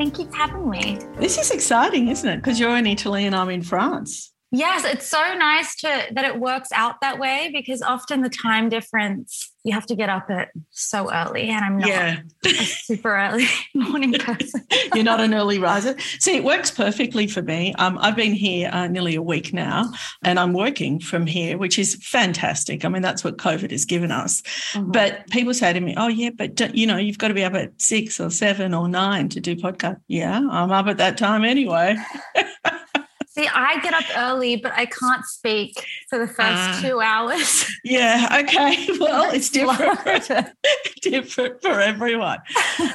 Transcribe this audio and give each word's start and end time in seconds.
Thank 0.00 0.18
you 0.18 0.30
for 0.30 0.36
having 0.36 0.70
me. 0.70 0.98
This 1.18 1.36
is 1.36 1.50
exciting, 1.50 2.08
isn't 2.08 2.26
it? 2.26 2.36
Because 2.36 2.58
you're 2.58 2.74
in 2.74 2.86
Italy 2.86 3.26
and 3.26 3.36
I'm 3.36 3.50
in 3.50 3.62
France. 3.62 4.29
Yes, 4.52 4.84
it's 4.84 5.06
so 5.06 5.34
nice 5.34 5.76
to 5.76 6.06
that 6.12 6.24
it 6.24 6.40
works 6.40 6.70
out 6.72 7.00
that 7.02 7.18
way 7.18 7.50
because 7.52 7.82
often 7.82 8.22
the 8.22 8.28
time 8.28 8.68
difference 8.68 9.52
you 9.62 9.74
have 9.74 9.84
to 9.86 9.94
get 9.94 10.08
up 10.08 10.30
at 10.30 10.48
so 10.70 11.12
early 11.12 11.48
and 11.48 11.62
I'm 11.62 11.78
not 11.78 11.88
yeah. 11.88 12.20
a 12.46 12.48
super 12.48 13.14
early 13.14 13.46
morning 13.74 14.14
person. 14.14 14.64
You're 14.94 15.04
not 15.04 15.20
an 15.20 15.34
early 15.34 15.58
riser. 15.58 15.98
See, 16.18 16.36
it 16.36 16.44
works 16.44 16.70
perfectly 16.70 17.26
for 17.26 17.42
me. 17.42 17.74
Um, 17.74 17.98
I've 18.00 18.16
been 18.16 18.32
here 18.32 18.70
uh, 18.72 18.88
nearly 18.88 19.16
a 19.16 19.22
week 19.22 19.52
now 19.52 19.92
and 20.24 20.38
I'm 20.38 20.54
working 20.54 20.98
from 20.98 21.26
here, 21.26 21.58
which 21.58 21.78
is 21.78 21.96
fantastic. 22.02 22.84
I 22.84 22.88
mean, 22.88 23.02
that's 23.02 23.22
what 23.22 23.36
COVID 23.36 23.70
has 23.70 23.84
given 23.84 24.10
us. 24.10 24.40
Mm-hmm. 24.72 24.92
But 24.92 25.28
people 25.28 25.52
say 25.52 25.72
to 25.74 25.80
me, 25.80 25.94
oh, 25.96 26.08
yeah, 26.08 26.30
but 26.30 26.74
you 26.74 26.86
know, 26.86 26.96
you've 26.96 27.18
got 27.18 27.28
to 27.28 27.34
be 27.34 27.44
up 27.44 27.54
at 27.54 27.78
six 27.80 28.18
or 28.18 28.30
seven 28.30 28.72
or 28.72 28.88
nine 28.88 29.28
to 29.28 29.40
do 29.40 29.56
podcast. 29.56 30.00
Yeah, 30.08 30.40
I'm 30.50 30.72
up 30.72 30.86
at 30.86 30.96
that 30.96 31.18
time 31.18 31.44
anyway. 31.44 31.96
See, 33.32 33.46
I 33.46 33.78
get 33.80 33.94
up 33.94 34.04
early, 34.16 34.56
but 34.56 34.72
I 34.72 34.86
can't 34.86 35.24
speak 35.24 35.86
for 36.08 36.18
the 36.18 36.26
first 36.26 36.40
uh, 36.40 36.80
two 36.82 37.00
hours. 37.00 37.66
Yeah. 37.82 38.42
Okay. 38.42 38.88
Well, 39.00 39.32
it's 39.32 39.48
different. 39.48 40.30
different 41.02 41.62
for 41.62 41.80
everyone. 41.80 42.38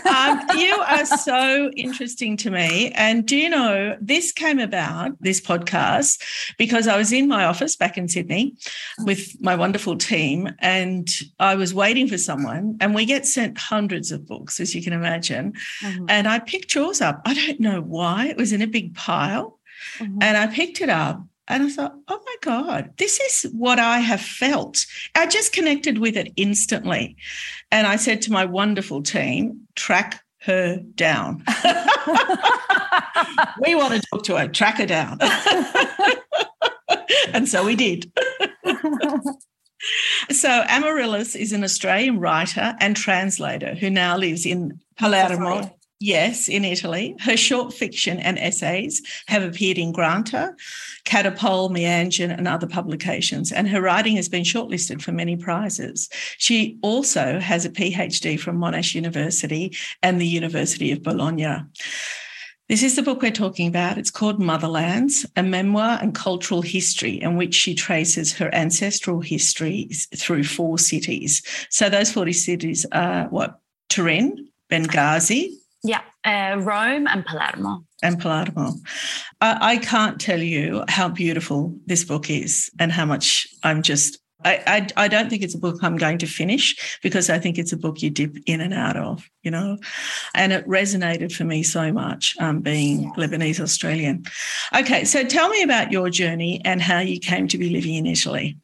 Um, 0.05 0.41
you 0.57 0.75
are 0.75 1.05
so 1.05 1.71
interesting 1.75 2.37
to 2.37 2.51
me. 2.51 2.91
And 2.91 3.25
do 3.25 3.35
you 3.35 3.49
know 3.49 3.97
this 3.99 4.31
came 4.31 4.59
about 4.59 5.19
this 5.19 5.41
podcast 5.41 6.21
because 6.59 6.87
I 6.87 6.97
was 6.97 7.11
in 7.11 7.27
my 7.27 7.45
office 7.45 7.75
back 7.75 7.97
in 7.97 8.07
Sydney 8.07 8.55
with 8.99 9.41
my 9.41 9.55
wonderful 9.55 9.97
team, 9.97 10.51
and 10.59 11.09
I 11.39 11.55
was 11.55 11.73
waiting 11.73 12.07
for 12.07 12.19
someone, 12.19 12.77
and 12.79 12.93
we 12.93 13.05
get 13.05 13.25
sent 13.25 13.57
hundreds 13.57 14.11
of 14.11 14.27
books, 14.27 14.59
as 14.59 14.75
you 14.75 14.83
can 14.83 14.93
imagine. 14.93 15.53
Mm-hmm. 15.81 16.05
And 16.09 16.27
I 16.27 16.39
picked 16.39 16.75
yours 16.75 17.01
up. 17.01 17.21
I 17.25 17.33
don't 17.33 17.59
know 17.59 17.81
why. 17.81 18.27
It 18.27 18.37
was 18.37 18.53
in 18.53 18.61
a 18.61 18.67
big 18.67 18.93
pile. 18.93 19.57
Mm-hmm. 19.99 20.19
And 20.21 20.37
I 20.37 20.47
picked 20.47 20.81
it 20.81 20.89
up 20.89 21.21
and 21.47 21.63
I 21.63 21.69
thought, 21.69 21.95
oh 22.07 22.19
my 22.25 22.35
God, 22.41 22.93
this 22.97 23.19
is 23.19 23.51
what 23.51 23.79
I 23.79 23.99
have 23.99 24.21
felt. 24.21 24.85
I 25.13 25.27
just 25.27 25.53
connected 25.53 25.99
with 25.99 26.17
it 26.17 26.33
instantly. 26.35 27.15
And 27.71 27.85
I 27.85 27.97
said 27.97 28.21
to 28.23 28.31
my 28.31 28.45
wonderful 28.45 29.03
team, 29.03 29.67
track 29.75 30.23
her 30.41 30.77
down. 30.95 31.43
we 33.61 33.75
want 33.75 33.93
to 33.93 34.01
talk 34.11 34.23
to 34.23 34.37
her, 34.37 34.47
track 34.47 34.77
her 34.77 34.85
down. 34.85 35.19
and 37.33 37.47
so 37.47 37.65
we 37.65 37.75
did. 37.75 38.11
so 40.31 40.63
Amaryllis 40.67 41.35
is 41.35 41.51
an 41.51 41.63
Australian 41.63 42.19
writer 42.19 42.75
and 42.79 42.95
translator 42.95 43.75
who 43.75 43.89
now 43.89 44.17
lives 44.17 44.45
in 44.45 44.79
Palermo, 44.97 45.75
Yes, 46.01 46.49
in 46.49 46.65
Italy. 46.65 47.15
Her 47.19 47.37
short 47.37 47.73
fiction 47.73 48.19
and 48.19 48.37
essays 48.37 49.01
have 49.27 49.43
appeared 49.43 49.77
in 49.77 49.93
Granta, 49.93 50.53
Catapult, 51.05 51.71
Meanjin, 51.71 52.37
and 52.37 52.47
other 52.47 52.67
publications, 52.67 53.51
and 53.51 53.69
her 53.69 53.81
writing 53.81 54.17
has 54.17 54.27
been 54.27 54.43
shortlisted 54.43 55.01
for 55.01 55.13
many 55.13 55.37
prizes. 55.37 56.09
She 56.37 56.77
also 56.81 57.39
has 57.39 57.63
a 57.63 57.69
PhD 57.69 58.37
from 58.37 58.57
Monash 58.57 58.93
University 58.93 59.75
and 60.03 60.19
the 60.19 60.27
University 60.27 60.91
of 60.91 61.01
Bologna. 61.01 61.63
This 62.67 62.83
is 62.83 62.97
the 62.97 63.03
book 63.03 63.21
we're 63.21 63.31
talking 63.31 63.67
about. 63.67 63.97
It's 63.97 64.11
called 64.11 64.41
Motherlands, 64.41 65.25
a 65.37 65.43
memoir 65.43 65.99
and 66.01 66.13
cultural 66.13 66.61
history 66.61 67.21
in 67.21 67.37
which 67.37 67.53
she 67.53 67.73
traces 67.73 68.33
her 68.33 68.53
ancestral 68.53 69.21
history 69.21 69.89
through 70.15 70.43
four 70.43 70.77
cities. 70.77 71.41
So 71.69 71.89
those 71.89 72.11
40 72.11 72.33
cities 72.33 72.85
are 72.91 73.29
what? 73.29 73.59
Turin, 73.87 74.49
Benghazi, 74.69 75.51
yeah, 75.85 76.01
uh, 76.23 76.59
Rome 76.59 77.07
and 77.07 77.25
Palermo. 77.25 77.85
And 78.01 78.19
Palermo. 78.19 78.73
I, 79.39 79.73
I 79.73 79.77
can't 79.77 80.19
tell 80.19 80.41
you 80.41 80.83
how 80.87 81.09
beautiful 81.09 81.75
this 81.85 82.03
book 82.03 82.29
is 82.29 82.71
and 82.79 82.91
how 82.91 83.05
much 83.05 83.47
I'm 83.63 83.81
just 83.81 84.19
I, 84.43 84.61
I, 84.67 85.05
I, 85.05 85.07
don't 85.07 85.27
think 85.27 85.41
it's 85.41 85.55
a 85.55 85.59
book 85.59 85.79
I'm 85.81 85.97
going 85.97 86.19
to 86.19 86.27
finish 86.27 86.99
because 87.01 87.31
I 87.31 87.39
think 87.39 87.57
it's 87.57 87.73
a 87.73 87.77
book 87.77 88.03
you 88.03 88.11
dip 88.11 88.37
in 88.45 88.61
and 88.61 88.75
out 88.75 88.95
of, 88.95 89.27
you 89.41 89.49
know, 89.49 89.79
and 90.35 90.53
it 90.53 90.67
resonated 90.67 91.33
for 91.33 91.45
me 91.45 91.63
so 91.63 91.91
much 91.91 92.35
um, 92.39 92.59
being 92.59 93.03
yes. 93.03 93.13
Lebanese 93.15 93.59
Australian. 93.59 94.23
Okay, 94.77 95.03
so 95.03 95.23
tell 95.23 95.49
me 95.49 95.63
about 95.63 95.91
your 95.91 96.11
journey 96.11 96.61
and 96.63 96.79
how 96.79 96.99
you 96.99 97.19
came 97.19 97.47
to 97.47 97.57
be 97.57 97.71
living 97.71 97.95
in 97.95 98.05
Italy. 98.05 98.57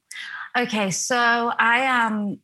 Okay, 0.56 0.92
so 0.92 1.18
I 1.18 2.06
um 2.06 2.40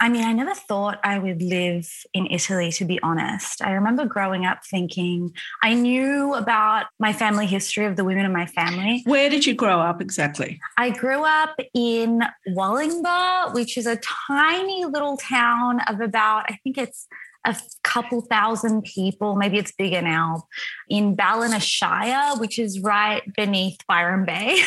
I 0.00 0.08
mean, 0.08 0.24
I 0.24 0.32
never 0.32 0.54
thought 0.54 0.98
I 1.04 1.18
would 1.18 1.42
live 1.42 1.86
in 2.14 2.26
Italy, 2.30 2.72
to 2.72 2.86
be 2.86 2.98
honest. 3.02 3.62
I 3.62 3.72
remember 3.72 4.06
growing 4.06 4.46
up 4.46 4.64
thinking 4.64 5.34
I 5.62 5.74
knew 5.74 6.32
about 6.32 6.86
my 6.98 7.12
family 7.12 7.44
history 7.46 7.84
of 7.84 7.96
the 7.96 8.04
women 8.04 8.24
in 8.24 8.32
my 8.32 8.46
family. 8.46 9.02
Where 9.04 9.28
did 9.28 9.44
you 9.44 9.54
grow 9.54 9.78
up 9.78 10.00
exactly? 10.00 10.58
I 10.78 10.88
grew 10.88 11.22
up 11.24 11.54
in 11.74 12.22
Wollongbar, 12.48 13.52
which 13.52 13.76
is 13.76 13.86
a 13.86 13.96
tiny 14.26 14.86
little 14.86 15.18
town 15.18 15.80
of 15.86 16.00
about, 16.00 16.46
I 16.48 16.58
think 16.64 16.78
it's 16.78 17.06
a 17.44 17.54
couple 17.82 18.22
thousand 18.22 18.84
people, 18.84 19.36
maybe 19.36 19.58
it's 19.58 19.72
bigger 19.72 20.00
now, 20.00 20.48
in 20.88 21.14
Ballina 21.14 21.60
Shire, 21.60 22.38
which 22.38 22.58
is 22.58 22.80
right 22.80 23.22
beneath 23.36 23.86
Byron 23.86 24.24
Bay. 24.24 24.62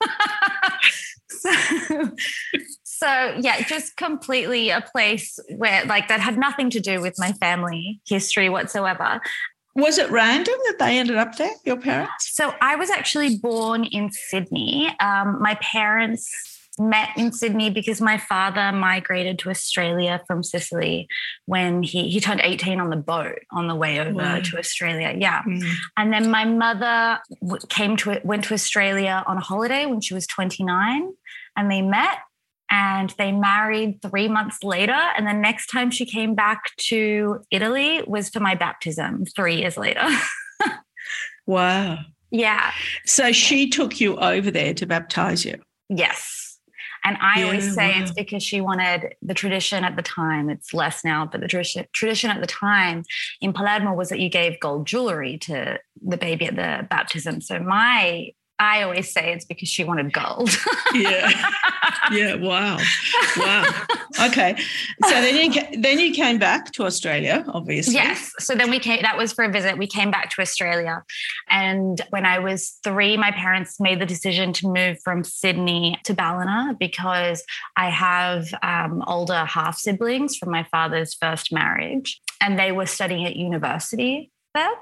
so, 1.28 1.50
so 2.98 3.36
yeah 3.40 3.62
just 3.62 3.96
completely 3.96 4.70
a 4.70 4.80
place 4.80 5.38
where 5.56 5.84
like 5.86 6.08
that 6.08 6.20
had 6.20 6.38
nothing 6.38 6.70
to 6.70 6.80
do 6.80 7.00
with 7.00 7.14
my 7.18 7.32
family 7.32 8.00
history 8.06 8.48
whatsoever 8.48 9.20
was 9.74 9.98
it 9.98 10.10
random 10.10 10.54
that 10.66 10.76
they 10.78 10.98
ended 10.98 11.16
up 11.16 11.36
there 11.36 11.52
your 11.64 11.76
parents 11.76 12.30
so 12.34 12.54
i 12.60 12.76
was 12.76 12.90
actually 12.90 13.36
born 13.38 13.84
in 13.84 14.10
sydney 14.10 14.94
um, 15.00 15.40
my 15.40 15.56
parents 15.60 16.30
met 16.78 17.10
in 17.16 17.32
Sydney 17.32 17.70
because 17.70 18.00
my 18.00 18.18
father 18.18 18.72
migrated 18.72 19.38
to 19.40 19.50
Australia 19.50 20.20
from 20.26 20.42
Sicily 20.42 21.08
when 21.46 21.82
he 21.82 22.08
he 22.08 22.20
turned 22.20 22.40
18 22.42 22.80
on 22.80 22.90
the 22.90 22.96
boat 22.96 23.38
on 23.52 23.68
the 23.68 23.74
way 23.74 24.00
over 24.00 24.12
wow. 24.12 24.40
to 24.40 24.58
Australia. 24.58 25.14
Yeah. 25.16 25.42
Mm. 25.42 25.72
And 25.96 26.12
then 26.12 26.30
my 26.30 26.44
mother 26.44 27.20
came 27.68 27.96
to 27.98 28.20
went 28.24 28.44
to 28.44 28.54
Australia 28.54 29.22
on 29.26 29.36
a 29.36 29.40
holiday 29.40 29.86
when 29.86 30.00
she 30.00 30.14
was 30.14 30.26
29 30.26 31.12
and 31.56 31.70
they 31.70 31.82
met 31.82 32.18
and 32.74 33.14
they 33.18 33.30
married 33.30 34.02
three 34.02 34.26
months 34.26 34.64
later. 34.64 34.92
And 34.92 35.28
the 35.28 35.32
next 35.32 35.68
time 35.68 35.92
she 35.92 36.04
came 36.04 36.34
back 36.34 36.74
to 36.88 37.40
Italy 37.52 38.02
was 38.04 38.28
for 38.30 38.40
my 38.40 38.56
baptism 38.56 39.26
three 39.26 39.58
years 39.58 39.76
later. 39.76 40.04
wow. 41.46 41.98
Yeah. 42.32 42.72
So 43.06 43.30
she 43.30 43.70
took 43.70 44.00
you 44.00 44.16
over 44.16 44.50
there 44.50 44.74
to 44.74 44.86
baptize 44.86 45.44
you? 45.44 45.62
Yes. 45.88 46.58
And 47.04 47.16
I 47.20 47.40
yeah, 47.40 47.44
always 47.44 47.72
say 47.72 47.92
wow. 47.92 48.02
it's 48.02 48.10
because 48.10 48.42
she 48.42 48.60
wanted 48.60 49.14
the 49.22 49.34
tradition 49.34 49.84
at 49.84 49.94
the 49.94 50.02
time, 50.02 50.50
it's 50.50 50.74
less 50.74 51.04
now, 51.04 51.28
but 51.30 51.42
the 51.42 51.46
tradition, 51.46 51.86
tradition 51.92 52.30
at 52.30 52.40
the 52.40 52.46
time 52.48 53.04
in 53.40 53.52
Palermo 53.52 53.94
was 53.94 54.08
that 54.08 54.18
you 54.18 54.30
gave 54.30 54.58
gold 54.58 54.88
jewelry 54.88 55.38
to 55.42 55.78
the 56.04 56.16
baby 56.16 56.46
at 56.46 56.56
the 56.56 56.88
baptism. 56.88 57.40
So 57.40 57.60
my 57.60 58.32
I 58.64 58.82
always 58.82 59.12
say 59.12 59.32
it's 59.32 59.44
because 59.44 59.68
she 59.68 59.84
wanted 59.84 60.12
gold. 60.12 60.50
yeah. 60.94 61.30
Yeah. 62.10 62.34
Wow. 62.36 62.78
Wow. 63.36 63.64
Okay. 64.26 64.56
So 65.04 65.10
then 65.10 65.52
you 65.52 65.80
then 65.80 65.98
you 65.98 66.12
came 66.12 66.38
back 66.38 66.72
to 66.72 66.84
Australia, 66.84 67.44
obviously. 67.48 67.94
Yes. 67.94 68.32
So 68.38 68.54
then 68.54 68.70
we 68.70 68.78
came. 68.78 69.02
That 69.02 69.16
was 69.16 69.32
for 69.32 69.44
a 69.44 69.50
visit. 69.50 69.78
We 69.78 69.86
came 69.86 70.10
back 70.10 70.30
to 70.30 70.42
Australia, 70.42 71.02
and 71.48 72.00
when 72.10 72.24
I 72.26 72.38
was 72.38 72.78
three, 72.84 73.16
my 73.16 73.30
parents 73.30 73.80
made 73.80 74.00
the 74.00 74.06
decision 74.06 74.52
to 74.54 74.68
move 74.68 74.98
from 75.04 75.24
Sydney 75.24 75.98
to 76.04 76.14
Ballina 76.14 76.76
because 76.78 77.42
I 77.76 77.90
have 77.90 78.46
um, 78.62 79.02
older 79.06 79.44
half 79.44 79.76
siblings 79.76 80.36
from 80.36 80.50
my 80.50 80.64
father's 80.70 81.14
first 81.14 81.52
marriage, 81.52 82.20
and 82.40 82.58
they 82.58 82.72
were 82.72 82.86
studying 82.86 83.26
at 83.26 83.36
university 83.36 84.30
there. 84.54 84.72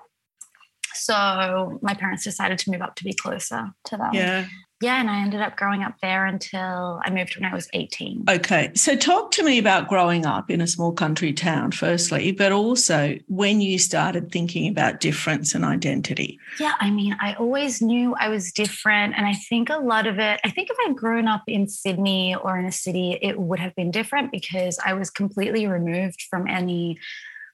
So 0.94 1.78
my 1.82 1.94
parents 1.94 2.24
decided 2.24 2.58
to 2.58 2.70
move 2.70 2.82
up 2.82 2.96
to 2.96 3.04
be 3.04 3.12
closer 3.12 3.72
to 3.84 3.96
them. 3.96 4.10
Yeah. 4.12 4.46
Yeah, 4.82 4.98
and 4.98 5.08
I 5.08 5.20
ended 5.20 5.40
up 5.40 5.56
growing 5.56 5.84
up 5.84 5.94
there 6.02 6.26
until 6.26 7.00
I 7.04 7.10
moved 7.10 7.36
when 7.36 7.48
I 7.48 7.54
was 7.54 7.68
18. 7.72 8.24
Okay. 8.28 8.72
So 8.74 8.96
talk 8.96 9.30
to 9.32 9.44
me 9.44 9.58
about 9.58 9.86
growing 9.86 10.26
up 10.26 10.50
in 10.50 10.60
a 10.60 10.66
small 10.66 10.90
country 10.90 11.32
town, 11.32 11.70
firstly, 11.70 12.32
but 12.32 12.50
also 12.50 13.16
when 13.28 13.60
you 13.60 13.78
started 13.78 14.32
thinking 14.32 14.68
about 14.68 14.98
difference 14.98 15.54
and 15.54 15.64
identity. 15.64 16.36
Yeah, 16.58 16.72
I 16.80 16.90
mean, 16.90 17.16
I 17.20 17.34
always 17.34 17.80
knew 17.80 18.16
I 18.18 18.28
was 18.28 18.50
different. 18.50 19.14
And 19.16 19.24
I 19.24 19.34
think 19.34 19.70
a 19.70 19.76
lot 19.76 20.08
of 20.08 20.18
it, 20.18 20.40
I 20.44 20.50
think 20.50 20.68
if 20.68 20.76
I'd 20.84 20.96
grown 20.96 21.28
up 21.28 21.44
in 21.46 21.68
Sydney 21.68 22.34
or 22.34 22.58
in 22.58 22.64
a 22.64 22.72
city, 22.72 23.16
it 23.22 23.38
would 23.38 23.60
have 23.60 23.76
been 23.76 23.92
different 23.92 24.32
because 24.32 24.80
I 24.84 24.94
was 24.94 25.10
completely 25.10 25.68
removed 25.68 26.22
from 26.28 26.48
any 26.48 26.98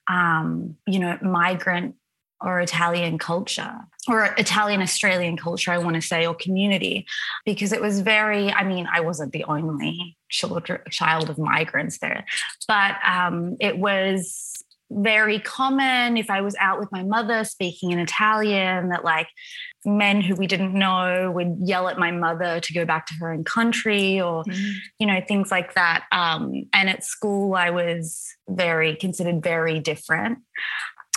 um, 0.09 0.75
you 0.87 0.99
know, 0.99 1.17
migrant 1.21 1.95
or 2.41 2.59
Italian 2.59 3.17
culture 3.17 3.75
or 4.07 4.25
Italian 4.37 4.81
Australian 4.81 5.37
culture, 5.37 5.71
I 5.71 5.77
want 5.77 5.95
to 5.95 6.01
say, 6.01 6.25
or 6.25 6.33
community, 6.33 7.05
because 7.45 7.71
it 7.71 7.81
was 7.81 7.99
very, 8.01 8.51
I 8.51 8.63
mean, 8.63 8.87
I 8.91 9.01
wasn't 9.01 9.33
the 9.33 9.43
only 9.43 10.17
child 10.29 11.29
of 11.29 11.37
migrants 11.37 11.99
there, 11.99 12.25
but 12.67 12.95
um, 13.05 13.57
it 13.59 13.77
was 13.77 14.63
very 14.91 15.39
common 15.39 16.17
if 16.17 16.29
I 16.29 16.41
was 16.41 16.55
out 16.59 16.79
with 16.79 16.91
my 16.91 17.03
mother 17.03 17.43
speaking 17.43 17.91
in 17.91 17.99
Italian 17.99 18.89
that 18.89 19.05
like 19.05 19.27
men 19.85 20.21
who 20.21 20.35
we 20.35 20.47
didn't 20.47 20.73
know 20.73 21.31
would 21.31 21.57
yell 21.59 21.89
at 21.89 21.99
my 21.99 22.11
mother 22.11 22.59
to 22.59 22.73
go 22.73 22.85
back 22.85 23.05
to 23.07 23.13
her 23.19 23.31
own 23.31 23.43
country 23.43 24.19
or 24.19 24.43
mm. 24.43 24.73
you 24.97 25.05
know 25.05 25.21
things 25.27 25.51
like 25.51 25.75
that 25.75 26.05
um, 26.11 26.65
and 26.73 26.89
at 26.89 27.03
school 27.03 27.53
I 27.53 27.69
was 27.69 28.27
very 28.47 28.95
considered 28.95 29.43
very 29.43 29.79
different 29.79 30.39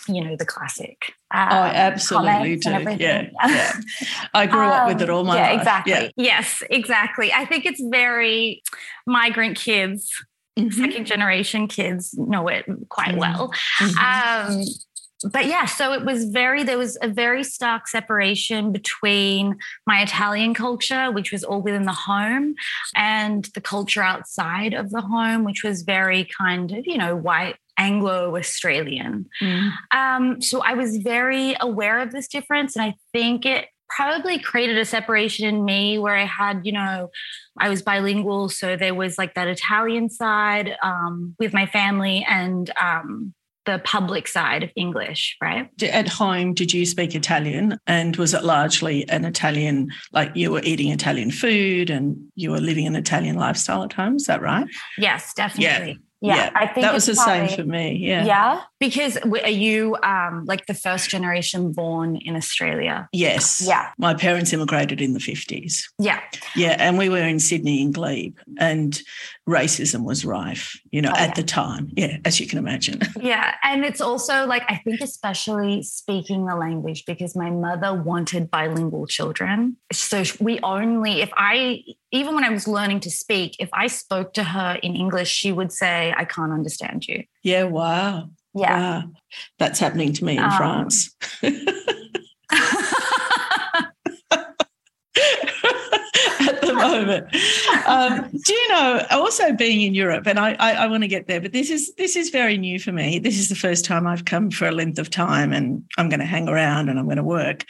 you 0.08 0.24
know 0.24 0.36
the 0.36 0.46
classic. 0.46 1.14
Um, 1.30 1.48
oh, 1.50 1.62
absolutely 1.62 2.56
do. 2.56 2.70
Yeah, 2.70 3.28
yeah. 3.46 3.80
I 4.34 4.46
grew 4.46 4.60
um, 4.60 4.72
up 4.72 4.88
with 4.88 5.02
it 5.02 5.10
all 5.10 5.24
my 5.24 5.36
yeah, 5.36 5.50
life. 5.50 5.58
Exactly. 5.60 5.92
Yeah. 5.92 6.08
Yes, 6.16 6.62
exactly. 6.70 7.32
I 7.32 7.44
think 7.44 7.66
it's 7.66 7.82
very 7.90 8.62
migrant 9.06 9.56
kids, 9.56 10.12
mm-hmm. 10.58 10.70
second 10.70 11.06
generation 11.06 11.68
kids 11.68 12.14
know 12.14 12.48
it 12.48 12.66
quite 12.88 13.16
well. 13.16 13.52
Mm-hmm. 13.80 14.58
Um, 14.58 14.64
but 15.30 15.46
yeah, 15.46 15.66
so 15.66 15.92
it 15.92 16.04
was 16.04 16.24
very, 16.26 16.64
there 16.64 16.78
was 16.78 16.98
a 17.00 17.08
very 17.08 17.44
stark 17.44 17.86
separation 17.88 18.72
between 18.72 19.56
my 19.86 20.02
Italian 20.02 20.54
culture, 20.54 21.10
which 21.10 21.32
was 21.32 21.44
all 21.44 21.62
within 21.62 21.84
the 21.84 21.92
home, 21.92 22.54
and 22.96 23.44
the 23.54 23.60
culture 23.60 24.02
outside 24.02 24.74
of 24.74 24.90
the 24.90 25.00
home, 25.00 25.44
which 25.44 25.62
was 25.62 25.82
very 25.82 26.28
kind 26.38 26.72
of, 26.72 26.86
you 26.86 26.98
know, 26.98 27.14
white 27.14 27.56
Anglo 27.82 28.36
Australian. 28.36 29.14
Mm. 29.40 29.70
Um, 29.92 30.24
so 30.40 30.62
I 30.62 30.74
was 30.74 30.90
very 30.98 31.56
aware 31.60 31.98
of 32.00 32.12
this 32.12 32.28
difference. 32.28 32.76
And 32.76 32.84
I 32.84 32.94
think 33.12 33.44
it 33.44 33.66
probably 33.88 34.38
created 34.38 34.78
a 34.78 34.84
separation 34.84 35.46
in 35.46 35.64
me 35.64 35.98
where 35.98 36.16
I 36.16 36.24
had, 36.24 36.64
you 36.64 36.72
know, 36.72 37.10
I 37.58 37.68
was 37.68 37.82
bilingual. 37.82 38.48
So 38.48 38.76
there 38.76 38.94
was 38.94 39.18
like 39.18 39.34
that 39.34 39.48
Italian 39.48 40.08
side 40.08 40.68
um, 40.82 41.34
with 41.38 41.52
my 41.52 41.66
family 41.66 42.24
and 42.28 42.70
um, 42.80 43.34
the 43.66 43.80
public 43.84 44.26
side 44.28 44.62
of 44.62 44.70
English, 44.76 45.36
right? 45.42 45.68
At 45.82 46.08
home, 46.08 46.54
did 46.54 46.72
you 46.72 46.86
speak 46.86 47.14
Italian? 47.14 47.78
And 47.86 48.16
was 48.16 48.32
it 48.34 48.44
largely 48.44 49.08
an 49.08 49.24
Italian, 49.24 49.90
like 50.12 50.30
you 50.34 50.52
were 50.52 50.62
eating 50.64 50.90
Italian 50.90 51.30
food 51.30 51.90
and 51.90 52.16
you 52.34 52.50
were 52.50 52.60
living 52.60 52.86
an 52.86 52.96
Italian 52.96 53.36
lifestyle 53.36 53.82
at 53.84 53.92
home? 53.92 54.16
Is 54.16 54.26
that 54.26 54.40
right? 54.40 54.66
Yes, 54.96 55.34
definitely. 55.34 55.90
Yeah. 55.90 56.11
Yeah, 56.22 56.36
yeah, 56.36 56.50
I 56.54 56.66
think 56.68 56.84
that 56.84 56.94
was 56.94 57.06
the 57.06 57.14
probably, 57.14 57.48
same 57.48 57.56
for 57.56 57.64
me. 57.68 57.96
Yeah. 57.96 58.24
Yeah. 58.24 58.60
Because 58.78 59.16
are 59.16 59.48
you 59.48 59.96
um, 60.04 60.44
like 60.46 60.66
the 60.66 60.74
first 60.74 61.10
generation 61.10 61.72
born 61.72 62.16
in 62.16 62.36
Australia? 62.36 63.08
Yes. 63.12 63.62
Yeah. 63.66 63.90
My 63.98 64.14
parents 64.14 64.52
immigrated 64.52 65.00
in 65.00 65.14
the 65.14 65.18
50s. 65.18 65.82
Yeah. 65.98 66.20
Yeah. 66.54 66.76
And 66.78 66.96
we 66.96 67.08
were 67.08 67.18
in 67.18 67.40
Sydney 67.40 67.82
in 67.82 67.90
Glebe 67.90 68.38
and 68.58 69.02
racism 69.48 70.04
was 70.04 70.24
rife, 70.24 70.80
you 70.92 71.00
know, 71.00 71.10
oh, 71.10 71.18
at 71.18 71.30
yeah. 71.30 71.34
the 71.34 71.42
time. 71.42 71.90
Yeah. 71.96 72.18
As 72.24 72.38
you 72.38 72.46
can 72.46 72.58
imagine. 72.58 73.00
Yeah. 73.22 73.54
And 73.62 73.84
it's 73.84 74.00
also 74.00 74.46
like, 74.46 74.64
I 74.68 74.78
think, 74.78 75.00
especially 75.00 75.84
speaking 75.84 76.44
the 76.44 76.56
language 76.56 77.04
because 77.06 77.36
my 77.36 77.50
mother 77.50 77.94
wanted 77.94 78.50
bilingual 78.50 79.06
children. 79.06 79.76
So 79.92 80.24
we 80.40 80.58
only, 80.60 81.22
if 81.22 81.30
I, 81.36 81.84
even 82.10 82.34
when 82.34 82.42
I 82.42 82.50
was 82.50 82.66
learning 82.66 83.00
to 83.00 83.10
speak, 83.10 83.54
if 83.60 83.68
I 83.72 83.86
spoke 83.86 84.34
to 84.34 84.42
her 84.42 84.76
in 84.82 84.96
English, 84.96 85.28
she 85.28 85.52
would 85.52 85.70
say, 85.70 86.12
I 86.16 86.24
can't 86.24 86.52
understand 86.52 87.06
you. 87.06 87.22
Yeah, 87.44 87.64
wow. 87.64 88.30
Yeah. 88.54 89.02
Wow. 89.02 89.10
That's 89.58 89.78
happening 89.78 90.12
to 90.14 90.24
me 90.24 90.36
in 90.36 90.42
um, 90.42 90.56
France. 90.56 91.14
moment. 96.82 97.26
Um, 97.86 98.30
do 98.30 98.52
you 98.52 98.68
know? 98.68 99.06
Also, 99.10 99.52
being 99.52 99.82
in 99.82 99.94
Europe, 99.94 100.26
and 100.26 100.38
I, 100.38 100.54
I, 100.58 100.72
I 100.72 100.86
want 100.86 101.02
to 101.02 101.08
get 101.08 101.26
there, 101.26 101.40
but 101.40 101.52
this 101.52 101.70
is 101.70 101.94
this 101.94 102.16
is 102.16 102.30
very 102.30 102.58
new 102.58 102.78
for 102.78 102.92
me. 102.92 103.18
This 103.18 103.38
is 103.38 103.48
the 103.48 103.54
first 103.54 103.84
time 103.84 104.06
I've 104.06 104.24
come 104.24 104.50
for 104.50 104.66
a 104.66 104.72
length 104.72 104.98
of 104.98 105.10
time, 105.10 105.52
and 105.52 105.84
I'm 105.98 106.08
going 106.08 106.20
to 106.20 106.26
hang 106.26 106.48
around 106.48 106.88
and 106.88 106.98
I'm 106.98 107.06
going 107.06 107.16
to 107.16 107.22
work. 107.22 107.64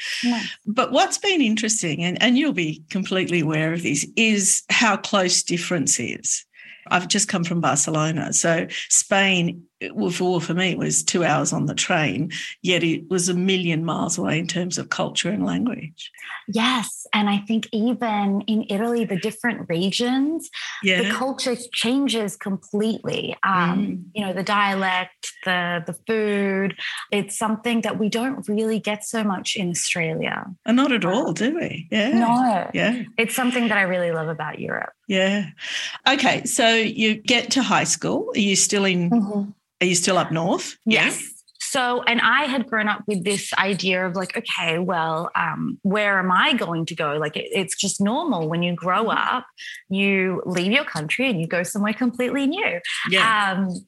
But 0.67 0.93
what's 0.93 1.19
been 1.19 1.41
interesting, 1.41 2.03
and, 2.03 2.21
and 2.23 2.37
you'll 2.39 2.53
be 2.53 2.83
completely 2.91 3.41
aware 3.41 3.73
of 3.73 3.83
this, 3.83 4.07
is 4.17 4.63
how 4.71 4.97
close 4.97 5.43
difference 5.43 5.99
is. 6.01 6.45
I've 6.89 7.09
just 7.09 7.29
come 7.29 7.45
from 7.45 7.61
Barcelona. 7.61 8.33
So 8.33 8.67
Spain, 8.89 9.65
for, 10.11 10.41
for 10.41 10.55
me, 10.55 10.71
it 10.71 10.79
was 10.79 11.03
two 11.03 11.25
hours 11.25 11.53
on 11.53 11.67
the 11.67 11.75
train, 11.75 12.31
yet 12.63 12.83
it 12.83 13.09
was 13.11 13.29
a 13.29 13.35
million 13.35 13.85
miles 13.85 14.19
away 14.19 14.39
in 14.39 14.47
terms 14.47 14.79
of 14.79 14.89
culture 14.89 15.31
and 15.31 15.45
language. 15.45 16.11
Yes. 16.49 17.07
And 17.13 17.29
I 17.29 17.39
think 17.39 17.69
even 17.73 18.43
in 18.43 18.67
Italy, 18.69 19.05
the 19.05 19.17
different 19.17 19.69
regions, 19.69 20.51
yeah. 20.83 21.03
the 21.03 21.11
culture 21.11 21.57
changes 21.73 22.37
completely. 22.37 23.37
Um, 23.43 23.79
mm. 23.79 24.05
You 24.15 24.27
know, 24.27 24.33
the 24.33 24.43
dialect, 24.43 25.33
the 25.45 25.83
the 25.87 25.95
food, 26.07 26.77
it's 27.11 27.39
something 27.39 27.83
that 27.83 27.99
we 27.99 28.09
don't 28.09 28.47
really 28.49 28.81
get 28.81 29.05
so 29.05 29.23
much 29.23 29.57
in 29.57 29.71
Australia. 29.71 30.47
And 30.65 30.77
not 30.77 30.93
at 30.93 31.05
all, 31.05 31.33
do 31.33 31.55
we? 31.55 31.89
Yeah. 31.91 32.11
No. 32.11 32.71
Yeah. 32.75 33.03
It's 33.19 33.35
something 33.35 33.69
that 33.69 33.79
I 33.79 33.83
really 33.83 34.13
love 34.13 34.29
about 34.29 34.59
Europe. 34.59 34.93
Yeah. 35.09 35.51
Okay. 36.09 36.45
So 36.45 36.75
you 36.75 37.15
get 37.15 37.51
to 37.53 37.63
high 37.63 37.85
school. 37.85 38.31
Are 38.35 38.41
you 38.41 38.57
still 38.57 38.85
in? 38.85 39.11
Mm-hmm. 39.11 39.51
Are 39.83 39.85
you 39.85 39.97
still 39.97 40.17
up 40.17 40.31
north? 40.31 40.77
Yes. 40.87 41.29
So, 41.59 42.05
and 42.05 42.21
I 42.21 42.45
had 42.45 42.69
grown 42.69 42.87
up 42.87 43.03
with 43.09 43.25
this 43.25 43.53
idea 43.55 44.07
of 44.07 44.15
like, 44.15 44.37
okay, 44.37 44.79
well, 44.79 45.29
um, 45.35 45.81
where 45.83 46.21
am 46.21 46.31
I 46.31 46.53
going 46.53 46.87
to 46.87 46.95
go? 46.95 47.17
Like, 47.17 47.37
it, 47.37 47.49
it's 47.51 47.75
just 47.75 48.01
normal 48.01 48.49
when 48.49 48.63
you 48.63 48.77
grow 48.77 49.07
mm-hmm. 49.07 49.37
up, 49.37 49.47
you 49.89 50.41
leave 50.47 50.71
your 50.71 50.85
country 50.85 51.29
and 51.29 51.41
you 51.41 51.49
go 51.49 51.65
somewhere 51.65 51.95
completely 51.95 52.47
new. 52.47 52.79
Yeah. 53.11 53.57
Um, 53.57 53.87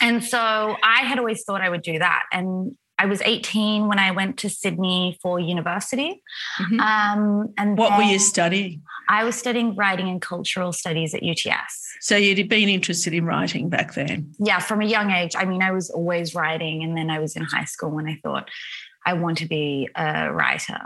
and 0.00 0.24
so 0.24 0.40
I 0.82 1.02
had 1.02 1.20
always 1.20 1.44
thought 1.44 1.60
I 1.60 1.68
would 1.68 1.82
do 1.82 2.00
that. 2.00 2.24
And 2.32 2.76
I 2.98 3.06
was 3.06 3.20
18 3.22 3.88
when 3.88 3.98
I 3.98 4.10
went 4.10 4.38
to 4.38 4.48
Sydney 4.48 5.18
for 5.20 5.38
university. 5.38 6.22
Mm-hmm. 6.60 6.80
Um, 6.80 7.52
and 7.58 7.76
what 7.76 7.96
were 7.98 8.04
you 8.04 8.18
studying? 8.18 8.82
I 9.08 9.24
was 9.24 9.36
studying 9.36 9.76
writing 9.76 10.08
and 10.08 10.20
cultural 10.20 10.72
studies 10.72 11.14
at 11.14 11.22
UTS. 11.22 11.96
So 12.00 12.16
you'd 12.16 12.48
been 12.48 12.68
interested 12.68 13.12
in 13.12 13.26
writing 13.26 13.68
back 13.68 13.94
then? 13.94 14.32
Yeah, 14.38 14.60
from 14.60 14.80
a 14.80 14.86
young 14.86 15.10
age. 15.10 15.32
I 15.36 15.44
mean, 15.44 15.62
I 15.62 15.72
was 15.72 15.90
always 15.90 16.34
writing, 16.34 16.82
and 16.82 16.96
then 16.96 17.10
I 17.10 17.18
was 17.18 17.36
in 17.36 17.42
high 17.42 17.64
school 17.64 17.90
when 17.90 18.06
I 18.06 18.18
thought 18.22 18.48
I 19.04 19.12
want 19.12 19.38
to 19.38 19.46
be 19.46 19.88
a 19.94 20.32
writer. 20.32 20.80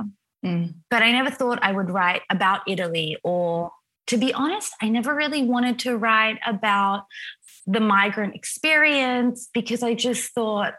Mm. 0.45 0.75
But 0.90 1.02
I 1.02 1.12
never 1.12 1.31
thought 1.31 1.59
I 1.62 1.73
would 1.73 1.90
write 1.90 2.23
about 2.31 2.62
Italy 2.67 3.17
or 3.23 3.73
to 4.07 4.17
be 4.17 4.35
honest, 4.35 4.75
I 4.83 4.88
never 4.88 5.14
really 5.14 5.45
wanted 5.45 5.79
to 5.81 5.97
write 5.97 6.40
about 6.45 7.07
the 7.64 7.79
migrant 7.79 8.35
experience 8.35 9.49
because 9.55 9.85
I 9.85 9.95
just 9.95 10.35
thought 10.35 10.75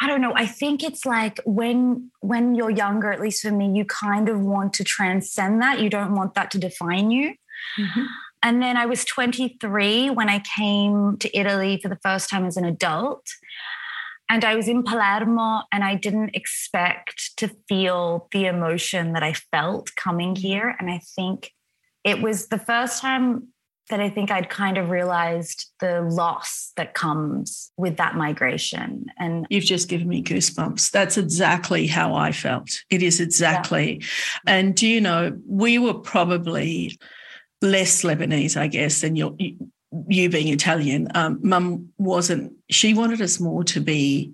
I 0.00 0.06
don't 0.06 0.20
know. 0.20 0.32
I 0.34 0.46
think 0.46 0.84
it's 0.84 1.04
like 1.04 1.40
when 1.44 2.10
when 2.20 2.54
you're 2.54 2.70
younger, 2.70 3.10
at 3.10 3.20
least 3.20 3.42
for 3.42 3.50
me, 3.50 3.72
you 3.76 3.84
kind 3.84 4.28
of 4.28 4.40
want 4.40 4.72
to 4.74 4.84
transcend 4.84 5.60
that. 5.62 5.80
You 5.80 5.90
don't 5.90 6.14
want 6.14 6.34
that 6.34 6.50
to 6.52 6.58
define 6.58 7.10
you. 7.10 7.34
Mm-hmm. 7.78 8.02
And 8.42 8.62
then 8.62 8.76
I 8.76 8.86
was 8.86 9.04
23 9.04 10.10
when 10.10 10.28
I 10.28 10.40
came 10.56 11.16
to 11.18 11.36
Italy 11.36 11.80
for 11.82 11.88
the 11.88 11.98
first 12.02 12.30
time 12.30 12.46
as 12.46 12.56
an 12.56 12.64
adult. 12.64 13.26
and 14.30 14.44
I 14.44 14.54
was 14.54 14.68
in 14.68 14.82
Palermo 14.82 15.62
and 15.72 15.82
I 15.82 15.94
didn't 15.94 16.36
expect 16.36 17.36
to 17.38 17.48
feel 17.68 18.28
the 18.30 18.46
emotion 18.46 19.14
that 19.14 19.22
I 19.22 19.32
felt 19.32 19.96
coming 19.96 20.36
here. 20.36 20.76
And 20.78 20.90
I 20.90 21.00
think 21.16 21.52
it 22.04 22.22
was 22.22 22.48
the 22.48 22.58
first 22.58 23.00
time 23.00 23.48
that 23.90 24.00
I 24.00 24.10
think 24.10 24.30
I'd 24.30 24.50
kind 24.50 24.78
of 24.78 24.90
realized 24.90 25.70
the 25.80 26.02
loss 26.02 26.72
that 26.76 26.94
comes 26.94 27.70
with 27.76 27.96
that 27.96 28.14
migration. 28.14 29.06
And 29.18 29.46
you've 29.50 29.64
just 29.64 29.88
given 29.88 30.08
me 30.08 30.22
goosebumps. 30.22 30.90
That's 30.90 31.16
exactly 31.16 31.86
how 31.86 32.14
I 32.14 32.32
felt. 32.32 32.70
It 32.90 33.02
is 33.02 33.20
exactly. 33.20 34.02
Yeah. 34.46 34.54
And 34.54 34.74
do 34.74 34.86
you 34.86 35.00
know, 35.00 35.38
we 35.46 35.78
were 35.78 35.94
probably 35.94 36.98
less 37.60 38.02
Lebanese, 38.02 38.56
I 38.56 38.68
guess, 38.68 39.00
than 39.00 39.16
your 39.16 39.34
you 40.08 40.28
being 40.28 40.48
Italian, 40.48 41.08
um, 41.14 41.40
mum 41.42 41.88
wasn't, 41.96 42.52
she 42.70 42.94
wanted 42.94 43.22
us 43.22 43.40
more 43.40 43.64
to 43.64 43.80
be, 43.80 44.32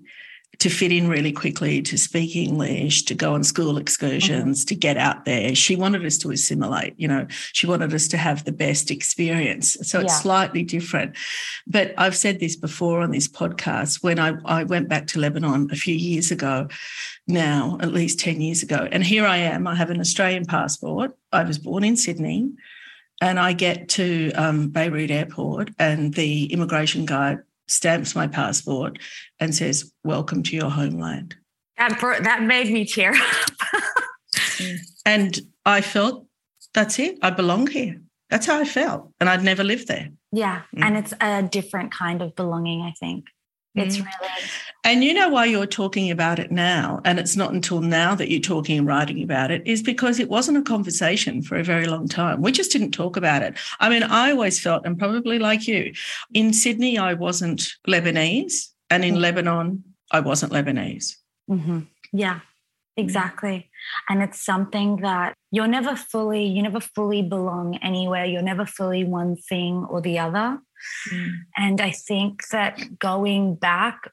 to 0.59 0.69
fit 0.69 0.91
in 0.91 1.07
really 1.07 1.31
quickly, 1.31 1.81
to 1.81 1.97
speak 1.97 2.35
English, 2.35 3.03
to 3.03 3.15
go 3.15 3.33
on 3.33 3.43
school 3.43 3.77
excursions, 3.77 4.61
mm-hmm. 4.61 4.67
to 4.67 4.75
get 4.75 4.97
out 4.97 5.25
there. 5.25 5.55
She 5.55 5.75
wanted 5.75 6.05
us 6.05 6.17
to 6.19 6.31
assimilate, 6.31 6.93
you 6.97 7.07
know, 7.07 7.27
she 7.53 7.67
wanted 7.67 7.93
us 7.93 8.07
to 8.09 8.17
have 8.17 8.45
the 8.45 8.51
best 8.51 8.91
experience. 8.91 9.77
So 9.83 9.99
it's 9.99 10.21
slightly 10.21 10.63
different. 10.63 11.15
But 11.67 11.93
I've 11.97 12.15
said 12.15 12.39
this 12.39 12.55
before 12.55 13.01
on 13.01 13.11
this 13.11 13.27
podcast 13.27 14.03
when 14.03 14.19
I, 14.19 14.33
I 14.45 14.63
went 14.63 14.89
back 14.89 15.07
to 15.07 15.19
Lebanon 15.19 15.69
a 15.71 15.75
few 15.75 15.95
years 15.95 16.31
ago 16.31 16.67
now, 17.27 17.77
at 17.81 17.91
least 17.91 18.19
10 18.19 18.41
years 18.41 18.63
ago. 18.63 18.87
And 18.91 19.03
here 19.03 19.25
I 19.25 19.37
am, 19.37 19.67
I 19.67 19.75
have 19.75 19.89
an 19.89 19.99
Australian 19.99 20.45
passport. 20.45 21.15
I 21.31 21.43
was 21.43 21.57
born 21.57 21.83
in 21.83 21.97
Sydney 21.97 22.51
and 23.21 23.39
I 23.39 23.53
get 23.53 23.89
to 23.89 24.31
um, 24.33 24.69
Beirut 24.69 25.11
Airport, 25.11 25.71
and 25.79 26.13
the 26.13 26.51
immigration 26.51 27.05
guy 27.05 27.37
stamps 27.67 28.15
my 28.15 28.27
passport 28.27 28.99
and 29.39 29.53
says, 29.53 29.91
"Welcome 30.03 30.43
to 30.43 30.55
your 30.55 30.69
homeland." 30.69 31.35
That 31.77 31.99
that 32.23 32.43
made 32.43 32.71
me 32.71 32.85
tear 32.85 33.13
up. 33.13 33.51
and 35.05 35.39
I 35.65 35.81
felt 35.81 36.27
that's 36.73 36.99
it. 36.99 37.17
I 37.21 37.29
belong 37.29 37.67
here. 37.67 38.01
That's 38.29 38.45
how 38.45 38.59
I 38.59 38.65
felt, 38.65 39.11
and 39.19 39.29
I'd 39.29 39.43
never 39.43 39.63
lived 39.63 39.87
there. 39.87 40.09
Yeah, 40.31 40.63
mm. 40.75 40.83
and 40.83 40.97
it's 40.97 41.13
a 41.21 41.43
different 41.43 41.91
kind 41.91 42.21
of 42.21 42.35
belonging. 42.35 42.81
I 42.81 42.93
think. 42.99 43.25
It's 43.75 43.97
mm. 43.97 44.05
really. 44.05 44.33
And 44.83 45.03
you 45.03 45.15
know 45.15 45.29
why 45.29 45.45
you're 45.45 45.65
talking 45.65 46.11
about 46.11 46.37
it 46.37 46.51
now, 46.51 47.01
and 47.05 47.19
it's 47.19 47.35
not 47.35 47.53
until 47.53 47.81
now 47.81 48.13
that 48.13 48.29
you're 48.29 48.39
talking 48.39 48.77
and 48.77 48.87
writing 48.87 49.23
about 49.23 49.49
it, 49.49 49.65
is 49.65 49.81
because 49.81 50.19
it 50.19 50.29
wasn't 50.29 50.59
a 50.59 50.61
conversation 50.61 51.41
for 51.41 51.57
a 51.57 51.63
very 51.63 51.87
long 51.87 52.07
time. 52.07 52.43
We 52.43 52.51
just 52.51 52.71
didn't 52.71 52.91
talk 52.91 53.17
about 53.17 53.41
it. 53.41 53.57
I 53.79 53.89
mean, 53.89 54.03
I 54.03 54.29
always 54.29 54.59
felt, 54.59 54.85
and 54.85 54.97
probably 54.97 55.39
like 55.39 55.67
you, 55.67 55.91
in 56.35 56.53
Sydney, 56.53 56.99
I 56.99 57.13
wasn't 57.13 57.73
Lebanese, 57.87 58.69
and 58.91 59.03
in 59.03 59.15
mm-hmm. 59.15 59.23
Lebanon, 59.23 59.83
I 60.11 60.19
wasn't 60.19 60.53
Lebanese. 60.53 61.15
Mm-hmm. 61.49 61.79
Yeah, 62.13 62.41
exactly. 62.97 63.69
And 64.09 64.21
it's 64.21 64.43
something 64.43 64.97
that 64.97 65.33
you're 65.51 65.67
never 65.67 65.95
fully, 65.95 66.45
you 66.45 66.61
never 66.61 66.79
fully 66.79 67.21
belong 67.21 67.77
anywhere. 67.77 68.25
You're 68.25 68.41
never 68.41 68.65
fully 68.65 69.03
one 69.03 69.35
thing 69.35 69.85
or 69.89 70.01
the 70.01 70.19
other. 70.19 70.59
Mm. 71.11 71.31
And 71.57 71.81
I 71.81 71.91
think 71.91 72.47
that 72.51 72.99
going 72.99 73.55
back, 73.55 74.11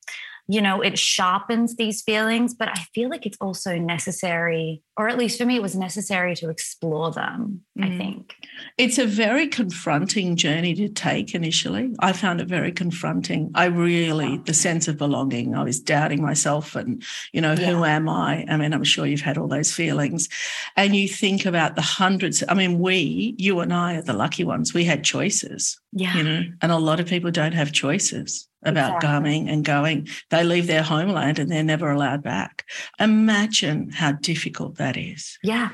you 0.48 0.60
know, 0.60 0.80
it 0.80 0.98
sharpens 0.98 1.76
these 1.76 2.02
feelings, 2.02 2.52
but 2.52 2.68
I 2.68 2.84
feel 2.94 3.08
like 3.08 3.26
it's 3.26 3.38
also 3.40 3.78
necessary, 3.78 4.82
or 4.96 5.08
at 5.08 5.16
least 5.16 5.38
for 5.38 5.46
me, 5.46 5.56
it 5.56 5.62
was 5.62 5.76
necessary 5.76 6.34
to 6.36 6.50
explore 6.50 7.12
them. 7.12 7.62
Mm. 7.78 7.84
I 7.84 7.96
think 7.96 8.34
it's 8.76 8.98
a 8.98 9.06
very 9.06 9.46
confronting 9.46 10.34
journey 10.34 10.74
to 10.74 10.88
take 10.88 11.34
initially. 11.34 11.94
I 12.00 12.12
found 12.12 12.40
it 12.40 12.48
very 12.48 12.72
confronting. 12.72 13.52
I 13.54 13.66
really, 13.66 14.38
the 14.38 14.54
sense 14.54 14.88
of 14.88 14.98
belonging, 14.98 15.54
I 15.54 15.62
was 15.62 15.78
doubting 15.80 16.22
myself 16.22 16.74
and, 16.74 17.02
you 17.32 17.40
know, 17.40 17.52
yeah. 17.52 17.70
who 17.70 17.84
am 17.84 18.08
I? 18.08 18.44
I 18.48 18.56
mean, 18.56 18.74
I'm 18.74 18.84
sure 18.84 19.06
you've 19.06 19.20
had 19.20 19.38
all 19.38 19.48
those 19.48 19.72
feelings. 19.72 20.28
And 20.76 20.96
you 20.96 21.08
think 21.08 21.46
about 21.46 21.76
the 21.76 21.82
hundreds, 21.82 22.42
I 22.48 22.54
mean, 22.54 22.80
we, 22.80 23.36
you 23.38 23.60
and 23.60 23.72
I 23.72 23.96
are 23.96 24.02
the 24.02 24.12
lucky 24.12 24.44
ones. 24.44 24.74
We 24.74 24.84
had 24.84 25.04
choices. 25.04 25.80
Yeah. 25.92 26.16
You 26.16 26.22
know, 26.24 26.42
and 26.60 26.72
a 26.72 26.78
lot 26.78 27.00
of 27.00 27.06
people 27.06 27.30
don't 27.30 27.52
have 27.52 27.70
choices 27.72 28.48
about 28.62 28.96
exactly. 28.96 29.08
coming 29.08 29.48
and 29.48 29.64
going. 29.64 30.08
They 30.30 30.44
leave 30.44 30.66
their 30.66 30.82
homeland 30.82 31.38
and 31.38 31.50
they're 31.50 31.62
never 31.62 31.90
allowed 31.90 32.22
back. 32.22 32.64
Imagine 33.00 33.90
how 33.90 34.12
difficult 34.12 34.76
that 34.76 34.96
is. 34.96 35.38
Yeah. 35.42 35.70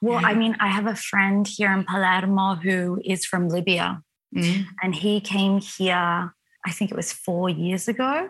Well, 0.00 0.20
yeah. 0.20 0.28
I 0.28 0.34
mean, 0.34 0.56
I 0.60 0.68
have 0.68 0.86
a 0.86 0.96
friend 0.96 1.46
here 1.46 1.72
in 1.72 1.84
Palermo 1.84 2.54
who 2.54 3.00
is 3.04 3.24
from 3.24 3.48
Libya, 3.48 4.02
mm 4.34 4.64
and 4.82 4.94
he 4.94 5.20
came 5.20 5.60
here. 5.60 6.34
I 6.66 6.70
think 6.70 6.90
it 6.90 6.96
was 6.96 7.12
four 7.12 7.48
years 7.48 7.88
ago, 7.88 8.28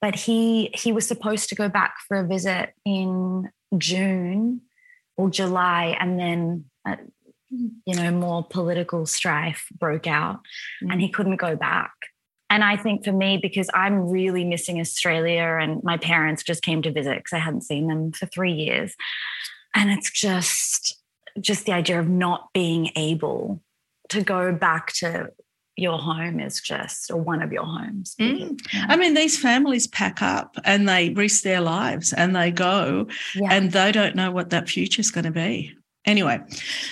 but 0.00 0.14
he 0.14 0.70
he 0.74 0.92
was 0.92 1.06
supposed 1.06 1.48
to 1.48 1.54
go 1.54 1.68
back 1.68 1.96
for 2.06 2.18
a 2.18 2.26
visit 2.26 2.74
in 2.84 3.50
June 3.76 4.62
or 5.16 5.30
July, 5.30 5.96
and 5.98 6.18
then 6.18 6.64
uh, 6.86 6.96
you 7.50 7.94
know 7.94 8.10
more 8.10 8.46
political 8.48 9.06
strife 9.06 9.66
broke 9.78 10.06
out, 10.06 10.40
mm 10.82 10.92
and 10.92 11.00
he 11.00 11.08
couldn't 11.08 11.36
go 11.36 11.56
back. 11.56 11.92
And 12.50 12.62
I 12.62 12.76
think 12.76 13.04
for 13.04 13.12
me, 13.12 13.38
because 13.40 13.68
I'm 13.74 14.10
really 14.10 14.44
missing 14.44 14.80
Australia 14.80 15.58
and 15.60 15.82
my 15.82 15.96
parents 15.96 16.42
just 16.42 16.62
came 16.62 16.82
to 16.82 16.92
visit 16.92 17.16
because 17.16 17.32
I 17.32 17.38
hadn't 17.38 17.62
seen 17.62 17.88
them 17.88 18.12
for 18.12 18.26
three 18.26 18.52
years. 18.52 18.94
And 19.74 19.90
it's 19.90 20.10
just 20.10 21.00
just 21.40 21.66
the 21.66 21.72
idea 21.72 21.98
of 21.98 22.08
not 22.08 22.52
being 22.52 22.90
able 22.94 23.60
to 24.08 24.22
go 24.22 24.52
back 24.52 24.92
to 24.92 25.30
your 25.76 25.98
home 25.98 26.38
is 26.38 26.60
just 26.60 27.10
or 27.10 27.16
one 27.16 27.42
of 27.42 27.52
your 27.52 27.64
homes. 27.64 28.14
Mm. 28.20 28.60
Yeah. 28.72 28.86
I 28.88 28.96
mean, 28.96 29.14
these 29.14 29.36
families 29.36 29.88
pack 29.88 30.22
up 30.22 30.56
and 30.64 30.88
they 30.88 31.10
risk 31.10 31.42
their 31.42 31.60
lives 31.60 32.12
and 32.12 32.36
they 32.36 32.52
go 32.52 33.08
yeah. 33.34 33.48
and 33.50 33.72
they 33.72 33.90
don't 33.90 34.14
know 34.14 34.30
what 34.30 34.50
that 34.50 34.68
future 34.68 35.00
is 35.00 35.10
going 35.10 35.24
to 35.24 35.32
be. 35.32 35.74
Anyway, 36.04 36.38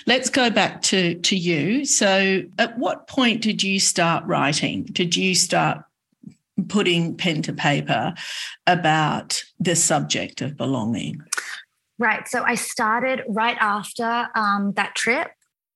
let's 0.06 0.30
go 0.30 0.50
back 0.50 0.80
to, 0.82 1.14
to 1.16 1.36
you. 1.36 1.84
So, 1.84 2.42
at 2.58 2.78
what 2.78 3.06
point 3.06 3.42
did 3.42 3.62
you 3.62 3.78
start 3.78 4.24
writing? 4.24 4.84
Did 4.84 5.16
you 5.16 5.34
start 5.34 5.84
putting 6.68 7.16
pen 7.16 7.42
to 7.42 7.52
paper 7.52 8.14
about 8.66 9.44
the 9.60 9.76
subject 9.76 10.40
of 10.40 10.56
belonging? 10.56 11.22
Right. 11.98 12.26
So, 12.26 12.42
I 12.42 12.54
started 12.54 13.22
right 13.28 13.56
after 13.60 14.28
um, 14.34 14.72
that 14.76 14.94
trip. 14.94 15.28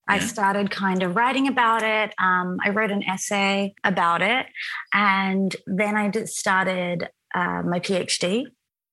Yeah. 0.08 0.14
I 0.14 0.18
started 0.20 0.70
kind 0.70 1.02
of 1.02 1.14
writing 1.14 1.46
about 1.46 1.82
it. 1.82 2.14
Um, 2.18 2.58
I 2.64 2.70
wrote 2.70 2.90
an 2.90 3.02
essay 3.02 3.74
about 3.84 4.22
it. 4.22 4.46
And 4.94 5.54
then 5.66 5.96
I 5.96 6.10
started 6.24 7.10
uh, 7.34 7.62
my 7.62 7.80
PhD 7.80 8.46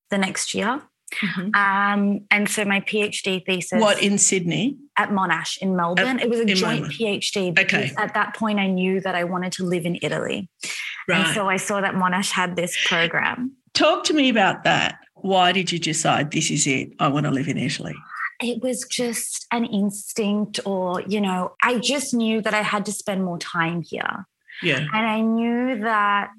the 0.09 0.17
next 0.17 0.53
year. 0.53 0.81
Mm-hmm. 1.21 1.55
Um, 1.55 2.21
and 2.31 2.49
so 2.49 2.65
my 2.65 2.81
PhD 2.81 3.45
thesis. 3.45 3.79
What 3.79 4.01
in 4.01 4.17
Sydney? 4.17 4.77
At 4.97 5.09
Monash 5.09 5.57
in 5.57 5.75
Melbourne. 5.75 6.19
At, 6.19 6.23
it 6.23 6.29
was 6.29 6.39
a 6.39 6.45
joint 6.45 6.81
Melbourne. 6.81 6.91
PhD 6.91 7.53
because 7.53 7.91
okay. 7.91 7.95
at 7.97 8.13
that 8.13 8.35
point 8.35 8.59
I 8.59 8.67
knew 8.67 9.01
that 9.01 9.15
I 9.15 9.23
wanted 9.23 9.51
to 9.53 9.63
live 9.63 9.85
in 9.85 9.97
Italy. 10.01 10.49
Right. 11.07 11.19
And 11.19 11.33
so 11.33 11.49
I 11.49 11.57
saw 11.57 11.81
that 11.81 11.95
Monash 11.95 12.31
had 12.31 12.55
this 12.55 12.77
program. 12.85 13.53
Talk 13.73 14.03
to 14.05 14.13
me 14.13 14.29
about 14.29 14.63
that. 14.63 14.99
Why 15.15 15.51
did 15.51 15.71
you 15.71 15.79
decide 15.79 16.31
this 16.31 16.51
is 16.51 16.67
it? 16.67 16.93
I 16.99 17.07
want 17.07 17.25
to 17.25 17.31
live 17.31 17.47
in 17.47 17.57
Italy? 17.57 17.95
It 18.41 18.61
was 18.61 18.85
just 18.89 19.47
an 19.51 19.65
instinct, 19.65 20.59
or, 20.65 21.01
you 21.01 21.21
know, 21.21 21.55
I 21.63 21.79
just 21.79 22.13
knew 22.13 22.41
that 22.41 22.53
I 22.53 22.61
had 22.61 22.85
to 22.85 22.91
spend 22.91 23.23
more 23.23 23.37
time 23.37 23.81
here. 23.81 24.27
Yeah. 24.61 24.79
And 24.79 25.07
I 25.07 25.21
knew 25.21 25.79
that, 25.79 26.29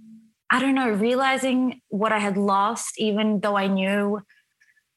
I 0.50 0.60
don't 0.60 0.74
know, 0.74 0.90
realizing 0.90 1.80
what 1.88 2.12
I 2.12 2.18
had 2.18 2.36
lost, 2.36 2.98
even 2.98 3.40
though 3.40 3.56
I 3.56 3.68
knew 3.68 4.20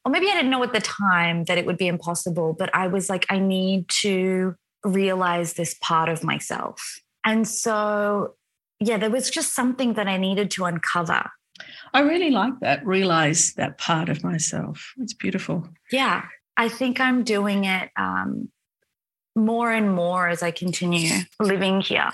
or 0.08 0.10
maybe 0.10 0.30
I 0.30 0.36
didn't 0.36 0.52
know 0.52 0.64
at 0.64 0.72
the 0.72 0.80
time 0.80 1.44
that 1.46 1.58
it 1.58 1.66
would 1.66 1.78
be 1.78 1.88
impossible, 1.88 2.56
but 2.58 2.74
I 2.74 2.88
was 2.88 3.10
like, 3.10 3.26
I 3.30 3.40
need 3.40 3.90
to 4.04 4.56
realize 4.86 5.56
this 5.56 5.76
part 5.82 6.08
of 6.08 6.24
myself. 6.24 7.02
And 7.26 7.46
so, 7.46 8.36
yeah, 8.80 8.96
there 8.98 9.10
was 9.10 9.30
just 9.30 9.54
something 9.54 9.96
that 9.96 10.08
I 10.08 10.16
needed 10.16 10.50
to 10.52 10.64
uncover. 10.64 11.30
I 11.94 12.00
really 12.00 12.32
like 12.32 12.58
that, 12.62 12.88
realize 12.88 13.52
that 13.58 13.80
part 13.80 14.08
of 14.08 14.24
myself. 14.24 14.94
It's 14.98 15.14
beautiful. 15.14 15.68
Yeah. 15.92 16.24
I 16.56 16.70
think 16.70 17.02
I'm 17.02 17.26
doing 17.26 17.66
it 17.66 17.90
um, 17.98 18.48
more 19.36 19.74
and 19.74 19.94
more 19.94 20.30
as 20.30 20.42
I 20.42 20.52
continue 20.52 21.20
living 21.38 21.82
here. 21.82 22.12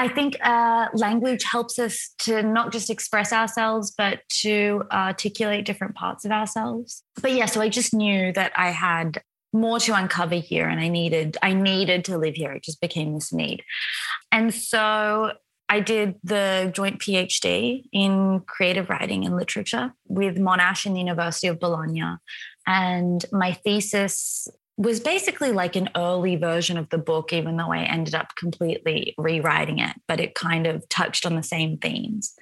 I 0.00 0.08
think 0.08 0.38
uh, 0.42 0.86
language 0.94 1.44
helps 1.44 1.78
us 1.78 2.14
to 2.20 2.42
not 2.42 2.72
just 2.72 2.88
express 2.88 3.34
ourselves, 3.34 3.92
but 3.94 4.20
to 4.40 4.84
articulate 4.90 5.66
different 5.66 5.94
parts 5.94 6.24
of 6.24 6.32
ourselves. 6.32 7.02
But 7.20 7.32
yeah, 7.32 7.44
so 7.44 7.60
I 7.60 7.68
just 7.68 7.92
knew 7.92 8.32
that 8.32 8.50
I 8.56 8.70
had 8.70 9.22
more 9.52 9.78
to 9.80 9.92
uncover 9.92 10.36
here 10.36 10.68
and 10.68 10.80
I 10.80 10.88
needed 10.88 11.36
I 11.42 11.52
needed 11.52 12.06
to 12.06 12.16
live 12.16 12.34
here. 12.34 12.50
It 12.52 12.62
just 12.62 12.80
became 12.80 13.12
this 13.12 13.30
need. 13.30 13.62
And 14.32 14.54
so 14.54 15.32
I 15.68 15.80
did 15.80 16.14
the 16.24 16.72
joint 16.74 16.98
PhD 16.98 17.82
in 17.92 18.40
creative 18.46 18.88
writing 18.88 19.26
and 19.26 19.36
literature 19.36 19.92
with 20.08 20.38
Monash 20.38 20.86
and 20.86 20.96
the 20.96 21.00
University 21.00 21.48
of 21.48 21.60
Bologna. 21.60 22.16
And 22.66 23.22
my 23.32 23.52
thesis 23.52 24.48
was 24.80 24.98
basically 24.98 25.52
like 25.52 25.76
an 25.76 25.90
early 25.94 26.36
version 26.36 26.78
of 26.78 26.88
the 26.88 26.96
book, 26.96 27.34
even 27.34 27.58
though 27.58 27.70
I 27.70 27.82
ended 27.82 28.14
up 28.14 28.34
completely 28.34 29.14
rewriting 29.18 29.78
it, 29.78 29.94
but 30.08 30.20
it 30.20 30.34
kind 30.34 30.66
of 30.66 30.88
touched 30.88 31.26
on 31.26 31.36
the 31.36 31.42
same 31.42 31.76
themes. 31.76 32.32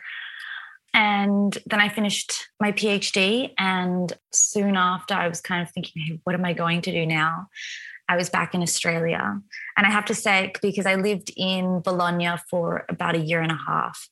And 0.95 1.59
then 1.66 1.80
I 1.80 1.88
finished 1.88 2.49
my 2.61 2.71
PhD. 2.71 3.52
And 3.59 4.12
soon 4.33 4.76
after, 4.76 5.14
I 5.14 5.26
was 5.26 5.40
kind 5.40 5.62
of 5.62 5.73
thinking, 5.73 6.00
hey, 6.00 6.21
what 6.23 6.37
am 6.37 6.45
I 6.45 6.52
going 6.52 6.80
to 6.83 6.92
do 6.92 7.04
now? 7.04 7.49
I 8.09 8.16
was 8.16 8.30
back 8.30 8.54
in 8.54 8.62
Australia. 8.62 9.40
And 9.76 9.87
I 9.87 9.90
have 9.90 10.04
to 10.04 10.14
say, 10.14 10.52
because 10.62 10.87
I 10.87 10.95
lived 10.95 11.33
in 11.37 11.80
Bologna 11.80 12.37
for 12.49 12.87
about 12.88 13.16
a 13.16 13.21
year 13.21 13.40
and 13.40 13.52
a 13.52 13.59
half. 13.66 14.09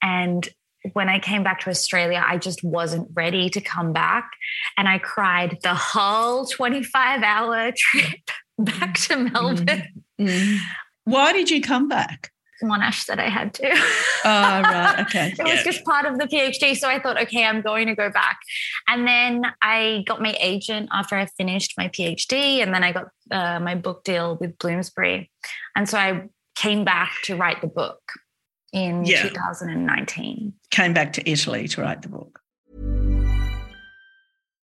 And 0.00 0.48
when 0.92 1.08
I 1.08 1.18
came 1.18 1.42
back 1.42 1.60
to 1.60 1.70
Australia, 1.70 2.22
I 2.24 2.36
just 2.38 2.62
wasn't 2.62 3.08
ready 3.14 3.48
to 3.50 3.60
come 3.60 3.92
back. 3.92 4.30
And 4.76 4.88
I 4.88 4.98
cried 4.98 5.58
the 5.62 5.74
whole 5.74 6.46
25 6.46 7.22
hour 7.22 7.72
trip 7.76 8.30
back 8.58 8.94
to 8.94 9.16
Melbourne. 9.16 9.66
Mm-hmm. 9.66 10.26
Mm-hmm. 10.26 10.56
Why 11.04 11.32
did 11.32 11.50
you 11.50 11.60
come 11.60 11.88
back? 11.88 12.30
Monash 12.62 13.02
said 13.02 13.18
I 13.18 13.28
had 13.28 13.52
to. 13.54 13.70
Oh, 14.24 14.62
right. 14.62 15.00
Okay. 15.00 15.34
it 15.38 15.44
was 15.44 15.62
just 15.64 15.84
part 15.84 16.06
of 16.06 16.18
the 16.18 16.26
PhD. 16.26 16.76
So 16.76 16.88
I 16.88 17.00
thought, 17.00 17.20
okay, 17.22 17.44
I'm 17.44 17.60
going 17.60 17.88
to 17.88 17.94
go 17.94 18.10
back. 18.10 18.38
And 18.88 19.06
then 19.06 19.44
I 19.60 20.04
got 20.06 20.22
my 20.22 20.36
agent 20.40 20.88
after 20.92 21.16
I 21.16 21.26
finished 21.26 21.74
my 21.76 21.88
PhD. 21.88 22.62
And 22.62 22.72
then 22.72 22.82
I 22.84 22.92
got 22.92 23.06
uh, 23.30 23.60
my 23.60 23.74
book 23.74 24.04
deal 24.04 24.36
with 24.40 24.56
Bloomsbury. 24.58 25.30
And 25.76 25.88
so 25.88 25.98
I 25.98 26.28
came 26.54 26.84
back 26.84 27.12
to 27.24 27.36
write 27.36 27.60
the 27.60 27.66
book 27.66 28.00
in 28.74 29.04
yeah. 29.04 29.22
2019. 29.22 30.52
Came 30.70 30.92
back 30.92 31.14
to 31.14 31.30
Italy 31.30 31.66
to 31.68 31.80
write 31.80 32.02
the 32.02 32.08
book. 32.08 32.40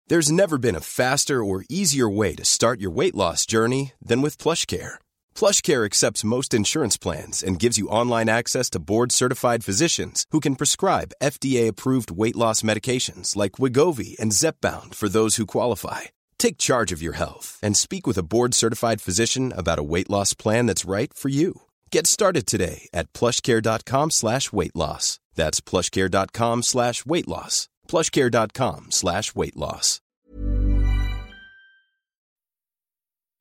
There's 0.08 0.30
never 0.30 0.56
been 0.56 0.76
a 0.76 0.80
faster 0.80 1.42
or 1.42 1.64
easier 1.68 2.08
way 2.08 2.36
to 2.36 2.44
start 2.44 2.78
your 2.80 2.92
weight 2.92 3.16
loss 3.16 3.44
journey 3.44 3.94
than 4.00 4.22
with 4.22 4.38
PlushCare 4.38 4.98
PlushCare 5.36 5.84
accepts 5.84 6.24
most 6.24 6.54
insurance 6.54 6.96
plans 6.96 7.42
and 7.42 7.58
gives 7.58 7.76
you 7.76 7.88
online 7.88 8.28
access 8.28 8.70
to 8.70 8.78
board-certified 8.78 9.64
physicians 9.64 10.24
who 10.30 10.40
can 10.40 10.56
prescribe 10.56 11.12
FDA-approved 11.22 12.12
weight 12.12 12.36
loss 12.36 12.62
medications 12.62 13.36
like 13.36 13.58
Wegovy 13.58 14.16
and 14.20 14.32
Zepbound 14.32 14.94
for 14.94 15.08
those 15.08 15.36
who 15.36 15.44
qualify. 15.44 16.02
Take 16.38 16.56
charge 16.56 16.92
of 16.92 17.02
your 17.02 17.14
health 17.14 17.58
and 17.62 17.76
speak 17.76 18.06
with 18.06 18.16
a 18.16 18.22
board-certified 18.22 19.00
physician 19.00 19.52
about 19.52 19.78
a 19.78 19.88
weight 19.92 20.08
loss 20.08 20.32
plan 20.32 20.66
that's 20.66 20.88
right 20.88 21.12
for 21.12 21.28
you. 21.28 21.65
Get 21.90 22.06
started 22.06 22.46
today 22.46 22.88
at 22.92 23.12
plushcare.com 23.12 24.10
slash 24.10 24.52
weight 24.52 24.74
loss. 24.74 25.20
That's 25.34 25.60
plushcare.com 25.60 26.62
slash 26.62 27.06
weight 27.06 27.28
loss. 27.28 27.68
plushcare.com 27.88 28.90
slash 28.90 29.34
weight 29.34 29.56
loss. 29.56 30.00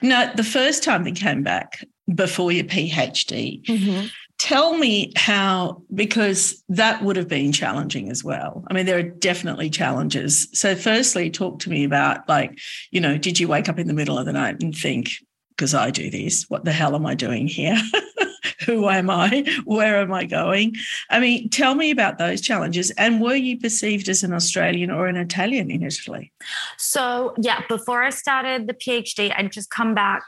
No, 0.01 0.31
the 0.35 0.43
first 0.43 0.83
time 0.83 1.07
you 1.07 1.13
came 1.13 1.41
back 1.41 1.83
before 2.13 2.51
your 2.51 2.65
PhD, 2.65 3.65
mm-hmm. 3.65 4.07
tell 4.37 4.77
me 4.77 5.11
how, 5.15 5.81
because 5.93 6.63
that 6.69 7.01
would 7.01 7.15
have 7.15 7.29
been 7.29 7.51
challenging 7.51 8.11
as 8.11 8.23
well. 8.23 8.63
I 8.69 8.73
mean, 8.73 8.85
there 8.85 8.99
are 8.99 9.03
definitely 9.03 9.69
challenges. 9.69 10.47
So, 10.53 10.75
firstly, 10.75 11.31
talk 11.31 11.59
to 11.59 11.69
me 11.69 11.85
about 11.85 12.27
like, 12.29 12.59
you 12.91 13.01
know, 13.01 13.17
did 13.17 13.39
you 13.39 13.47
wake 13.47 13.69
up 13.69 13.79
in 13.79 13.87
the 13.87 13.93
middle 13.93 14.19
of 14.19 14.25
the 14.25 14.33
night 14.33 14.61
and 14.61 14.75
think, 14.75 15.09
because 15.49 15.73
I 15.73 15.89
do 15.89 16.11
this, 16.11 16.45
what 16.49 16.65
the 16.65 16.73
hell 16.73 16.93
am 16.93 17.05
I 17.05 17.15
doing 17.15 17.47
here? 17.47 17.77
Who 18.65 18.87
am 18.89 19.09
I? 19.09 19.45
Where 19.65 19.97
am 19.97 20.13
I 20.13 20.25
going? 20.25 20.75
I 21.09 21.19
mean, 21.19 21.49
tell 21.49 21.75
me 21.75 21.91
about 21.91 22.17
those 22.17 22.41
challenges. 22.41 22.91
And 22.91 23.21
were 23.21 23.35
you 23.35 23.59
perceived 23.59 24.09
as 24.09 24.23
an 24.23 24.33
Australian 24.33 24.91
or 24.91 25.07
an 25.07 25.17
Italian 25.17 25.69
in 25.71 25.83
Italy? 25.83 26.31
So, 26.77 27.33
yeah, 27.39 27.63
before 27.67 28.03
I 28.03 28.09
started 28.09 28.67
the 28.67 28.73
PhD, 28.73 29.33
I'd 29.35 29.51
just 29.51 29.69
come 29.69 29.93
back 29.93 30.23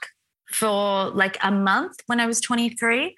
for 0.51 1.09
like 1.09 1.37
a 1.41 1.51
month 1.51 1.99
when 2.07 2.19
I 2.19 2.25
was 2.25 2.41
23. 2.41 3.15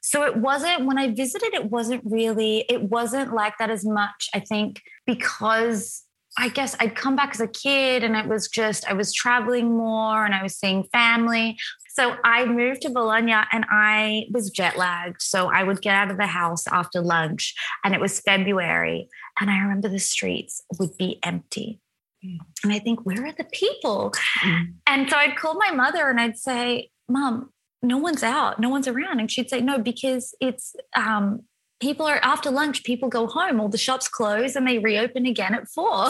So 0.00 0.24
it 0.24 0.36
wasn't, 0.36 0.86
when 0.86 0.98
I 0.98 1.12
visited, 1.12 1.54
it 1.54 1.70
wasn't 1.70 2.02
really, 2.04 2.64
it 2.68 2.84
wasn't 2.84 3.34
like 3.34 3.58
that 3.58 3.70
as 3.70 3.84
much, 3.84 4.28
I 4.32 4.40
think, 4.40 4.80
because 5.06 6.04
I 6.38 6.48
guess 6.48 6.76
I'd 6.78 6.94
come 6.94 7.16
back 7.16 7.30
as 7.34 7.40
a 7.40 7.48
kid 7.48 8.04
and 8.04 8.14
it 8.14 8.26
was 8.26 8.48
just, 8.48 8.88
I 8.88 8.92
was 8.92 9.12
traveling 9.12 9.76
more 9.76 10.24
and 10.24 10.34
I 10.34 10.42
was 10.42 10.56
seeing 10.56 10.84
family. 10.92 11.58
So 11.98 12.16
I 12.22 12.44
moved 12.44 12.82
to 12.82 12.90
Bologna 12.90 13.32
and 13.50 13.66
I 13.68 14.26
was 14.30 14.50
jet 14.50 14.78
lagged. 14.78 15.20
So 15.20 15.50
I 15.50 15.64
would 15.64 15.82
get 15.82 15.96
out 15.96 16.12
of 16.12 16.16
the 16.16 16.28
house 16.28 16.68
after 16.68 17.00
lunch 17.00 17.56
and 17.82 17.92
it 17.92 18.00
was 18.00 18.20
February. 18.20 19.08
And 19.40 19.50
I 19.50 19.58
remember 19.58 19.88
the 19.88 19.98
streets 19.98 20.62
would 20.78 20.96
be 20.96 21.18
empty. 21.24 21.80
Mm. 22.24 22.38
And 22.62 22.72
I 22.72 22.78
think, 22.78 23.04
where 23.04 23.26
are 23.26 23.32
the 23.32 23.48
people? 23.50 24.12
Mm. 24.44 24.74
And 24.86 25.10
so 25.10 25.16
I'd 25.16 25.36
call 25.36 25.54
my 25.54 25.72
mother 25.72 26.08
and 26.08 26.20
I'd 26.20 26.38
say, 26.38 26.90
Mom, 27.08 27.50
no 27.82 27.98
one's 27.98 28.22
out, 28.22 28.60
no 28.60 28.68
one's 28.68 28.86
around. 28.86 29.18
And 29.18 29.28
she'd 29.28 29.50
say, 29.50 29.60
No, 29.60 29.80
because 29.80 30.36
it's 30.40 30.76
um, 30.94 31.42
people 31.80 32.06
are 32.06 32.18
after 32.22 32.50
lunch, 32.50 32.82
people 32.84 33.08
go 33.08 33.26
home, 33.26 33.60
all 33.60 33.68
the 33.68 33.78
shops 33.78 34.08
close 34.08 34.56
and 34.56 34.66
they 34.66 34.78
reopen 34.78 35.26
again 35.26 35.54
at 35.54 35.68
four. 35.68 36.08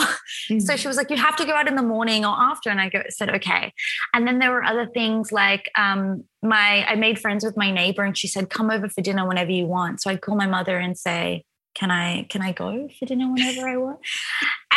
Mm. 0.50 0.62
So 0.68 0.76
she 0.76 0.88
was 0.88 0.96
like, 0.96 1.11
you 1.11 1.16
have 1.16 1.37
to 1.37 1.46
go 1.46 1.54
out 1.54 1.68
in 1.68 1.76
the 1.76 1.83
morning 1.83 2.24
or 2.24 2.35
after. 2.37 2.68
And 2.68 2.81
I 2.81 2.88
go, 2.88 3.02
said, 3.09 3.35
okay. 3.37 3.72
And 4.12 4.26
then 4.26 4.38
there 4.38 4.50
were 4.50 4.62
other 4.62 4.87
things 4.87 5.33
like 5.33 5.70
um, 5.76 6.24
my, 6.42 6.85
I 6.87 6.94
made 6.94 7.18
friends 7.18 7.44
with 7.44 7.57
my 7.57 7.70
neighbor 7.70 8.02
and 8.02 8.16
she 8.16 8.28
said, 8.28 8.50
come 8.50 8.70
over 8.70 8.88
for 8.88 9.00
dinner 9.00 9.26
whenever 9.26 9.50
you 9.50 9.66
want. 9.66 10.02
So 10.02 10.11
I'd 10.11 10.20
call 10.20 10.37
my 10.37 10.46
mother 10.46 10.76
and 10.76 10.98
say, 10.98 11.44
can 11.74 11.90
I, 11.90 12.24
can 12.24 12.42
I 12.42 12.52
go 12.52 12.88
for 12.98 13.07
dinner 13.07 13.33
whenever 13.33 13.68
I 13.68 13.76
want? 13.76 14.00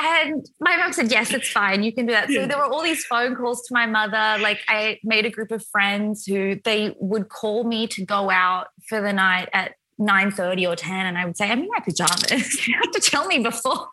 And 0.04 0.48
my 0.60 0.78
mom 0.78 0.94
said, 0.94 1.12
yes, 1.12 1.32
it's 1.32 1.50
fine. 1.50 1.84
You 1.84 1.94
can 1.94 2.08
do 2.08 2.14
that. 2.14 2.28
So 2.28 2.48
there 2.48 2.58
were 2.58 2.66
all 2.66 2.82
these 2.82 3.06
phone 3.06 3.36
calls 3.36 3.62
to 3.68 3.74
my 3.74 3.86
mother. 3.86 4.42
Like 4.42 4.60
I 4.68 4.98
made 5.04 5.28
a 5.28 5.30
group 5.30 5.52
of 5.52 5.64
friends 5.68 6.26
who 6.26 6.60
they 6.64 6.96
would 7.00 7.30
call 7.30 7.66
me 7.66 7.86
to 7.88 8.04
go 8.04 8.32
out 8.32 8.70
for 8.88 9.00
the 9.00 9.14
night 9.14 9.50
at 9.54 9.76
9 10.02 10.32
30 10.32 10.68
or 10.68 10.76
10 10.76 11.06
and 11.06 11.18
I 11.18 11.26
would 11.26 11.38
say, 11.38 11.50
I'm 11.50 11.60
in 11.60 11.68
my 11.68 11.80
pajamas. 11.80 12.68
you 12.68 12.76
have 12.76 12.92
to 12.92 13.00
tell 13.00 13.28
me 13.28 13.40
before. 13.40 13.88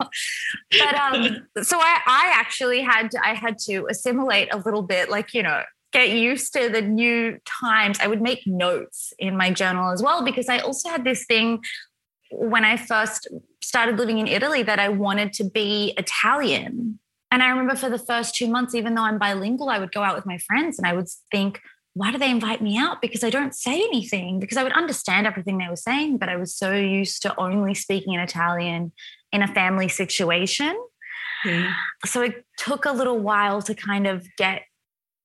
But 0.71 0.95
um, 0.95 1.47
so 1.63 1.79
I, 1.79 2.01
I 2.07 2.33
actually 2.35 2.81
had 2.81 3.11
to, 3.13 3.21
I 3.25 3.35
had 3.35 3.59
to 3.67 3.87
assimilate 3.91 4.53
a 4.53 4.59
little 4.59 4.83
bit, 4.83 5.11
like, 5.11 5.35
you 5.35 5.43
know, 5.43 5.63
get 5.93 6.11
used 6.11 6.53
to 6.55 6.69
the 6.69 6.83
new 6.83 7.39
times. 7.45 7.99
I 8.01 8.07
would 8.07 8.23
make 8.23 8.47
notes 8.47 9.13
in 9.19 9.37
my 9.37 9.51
journal 9.51 9.91
as 9.91 10.03
well, 10.03 10.25
because 10.25 10.49
I 10.49 10.59
also 10.59 10.89
had 10.89 11.05
this 11.05 11.27
thing 11.27 11.61
when 12.31 12.65
I 12.65 12.77
first 12.77 13.29
started 13.63 13.99
living 13.99 14.19
in 14.19 14.27
Italy 14.27 14.63
that 14.63 14.79
I 14.79 14.89
wanted 14.89 15.33
to 15.35 15.45
be 15.45 15.95
Italian. 15.97 16.99
And 17.31 17.43
I 17.43 17.51
remember 17.51 17.77
for 17.77 17.91
the 17.91 17.99
first 17.99 18.35
two 18.35 18.49
months, 18.49 18.75
even 18.75 18.95
though 18.95 19.03
I'm 19.03 19.19
bilingual, 19.19 19.69
I 19.69 19.79
would 19.79 19.93
go 19.93 20.03
out 20.03 20.17
with 20.17 20.27
my 20.27 20.39
friends 20.39 20.79
and 20.79 20.87
I 20.87 20.95
would 20.95 21.09
think, 21.31 21.61
why 21.99 22.13
do 22.13 22.19
they 22.19 22.31
invite 22.31 22.63
me 22.63 22.79
out? 22.79 23.03
Because 23.03 23.25
I 23.25 23.31
don't 23.31 23.55
say 23.55 23.75
anything, 23.75 24.39
because 24.39 24.57
I 24.57 24.63
would 24.63 24.73
understand 24.73 25.27
everything 25.27 25.59
they 25.59 25.69
were 25.69 25.75
saying, 25.75 26.19
but 26.19 26.29
I 26.29 26.37
was 26.37 26.55
so 26.55 26.73
used 26.73 27.23
to 27.23 27.39
only 27.39 27.75
speaking 27.75 28.15
in 28.15 28.21
Italian 28.21 28.93
in 29.33 29.43
a 29.43 29.49
family 29.49 29.89
situation. 29.89 30.81
So 32.07 32.23
it 32.23 32.45
took 32.57 32.85
a 32.85 32.93
little 32.93 33.19
while 33.19 33.63
to 33.63 33.75
kind 33.75 34.07
of 34.07 34.27
get 34.37 34.63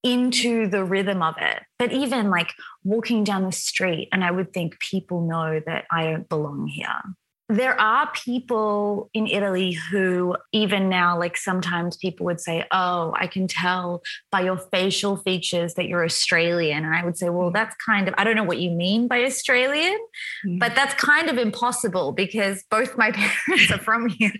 into 0.03 0.67
the 0.67 0.83
rhythm 0.83 1.21
of 1.21 1.35
it. 1.39 1.61
But 1.77 1.91
even 1.91 2.31
like 2.31 2.51
walking 2.83 3.23
down 3.23 3.43
the 3.43 3.51
street, 3.51 4.09
and 4.11 4.23
I 4.23 4.31
would 4.31 4.51
think 4.51 4.79
people 4.79 5.27
know 5.27 5.61
that 5.65 5.85
I 5.91 6.05
don't 6.05 6.27
belong 6.27 6.67
here 6.67 7.03
there 7.53 7.79
are 7.79 8.09
people 8.11 9.09
in 9.13 9.27
Italy 9.27 9.73
who, 9.73 10.35
even 10.51 10.89
now, 10.89 11.17
like 11.17 11.37
sometimes 11.37 11.97
people 11.97 12.25
would 12.25 12.39
say, 12.39 12.65
Oh, 12.71 13.13
I 13.17 13.27
can 13.27 13.47
tell 13.47 14.01
by 14.31 14.41
your 14.41 14.57
facial 14.57 15.17
features 15.17 15.75
that 15.75 15.87
you're 15.87 16.03
Australian. 16.03 16.83
And 16.83 16.95
I 16.95 17.05
would 17.05 17.17
say, 17.17 17.29
Well, 17.29 17.49
mm. 17.49 17.53
that's 17.53 17.75
kind 17.85 18.07
of, 18.07 18.15
I 18.17 18.23
don't 18.23 18.35
know 18.35 18.43
what 18.43 18.59
you 18.59 18.71
mean 18.71 19.07
by 19.07 19.23
Australian, 19.23 19.99
mm. 20.45 20.59
but 20.59 20.75
that's 20.75 20.93
kind 20.95 21.29
of 21.29 21.37
impossible 21.37 22.11
because 22.11 22.63
both 22.69 22.97
my 22.97 23.11
parents 23.47 23.71
are 23.71 23.77
from 23.77 24.09
here. 24.09 24.33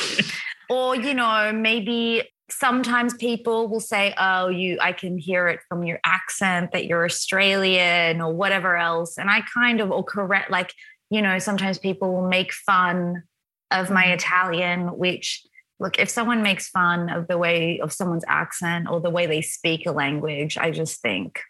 or, 0.70 0.96
you 0.96 1.14
know, 1.14 1.52
maybe 1.52 2.22
sometimes 2.50 3.12
people 3.12 3.68
will 3.68 3.78
say 3.78 4.14
oh 4.18 4.48
you 4.48 4.78
i 4.80 4.90
can 4.90 5.18
hear 5.18 5.48
it 5.48 5.60
from 5.68 5.84
your 5.84 6.00
accent 6.02 6.72
that 6.72 6.86
you're 6.86 7.04
australian 7.04 8.22
or 8.22 8.32
whatever 8.32 8.74
else 8.74 9.18
and 9.18 9.28
i 9.28 9.42
kind 9.52 9.82
of 9.82 9.90
or 9.90 10.02
correct 10.02 10.50
like 10.50 10.72
you 11.10 11.22
know, 11.22 11.38
sometimes 11.38 11.78
people 11.78 12.12
will 12.12 12.28
make 12.28 12.52
fun 12.52 13.22
of 13.70 13.90
my 13.90 14.04
mm-hmm. 14.04 14.14
Italian, 14.14 14.96
which 14.96 15.44
look, 15.80 15.98
if 15.98 16.08
someone 16.08 16.42
makes 16.42 16.68
fun 16.68 17.08
of 17.08 17.28
the 17.28 17.38
way 17.38 17.80
of 17.80 17.92
someone's 17.92 18.24
accent 18.26 18.88
or 18.90 19.00
the 19.00 19.10
way 19.10 19.26
they 19.26 19.40
speak 19.40 19.86
a 19.86 19.92
language, 19.92 20.58
I 20.58 20.70
just 20.70 21.00
think, 21.00 21.40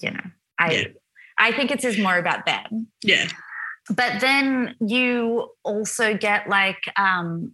you 0.00 0.10
know, 0.10 0.24
I 0.58 0.72
yeah. 0.72 0.84
I 1.38 1.52
think 1.52 1.70
it's 1.70 1.82
just 1.82 1.98
more 1.98 2.18
about 2.18 2.44
them. 2.44 2.88
Yeah. 3.02 3.28
But 3.88 4.20
then 4.20 4.76
you 4.80 5.48
also 5.64 6.16
get 6.16 6.48
like 6.48 6.82
um 6.96 7.52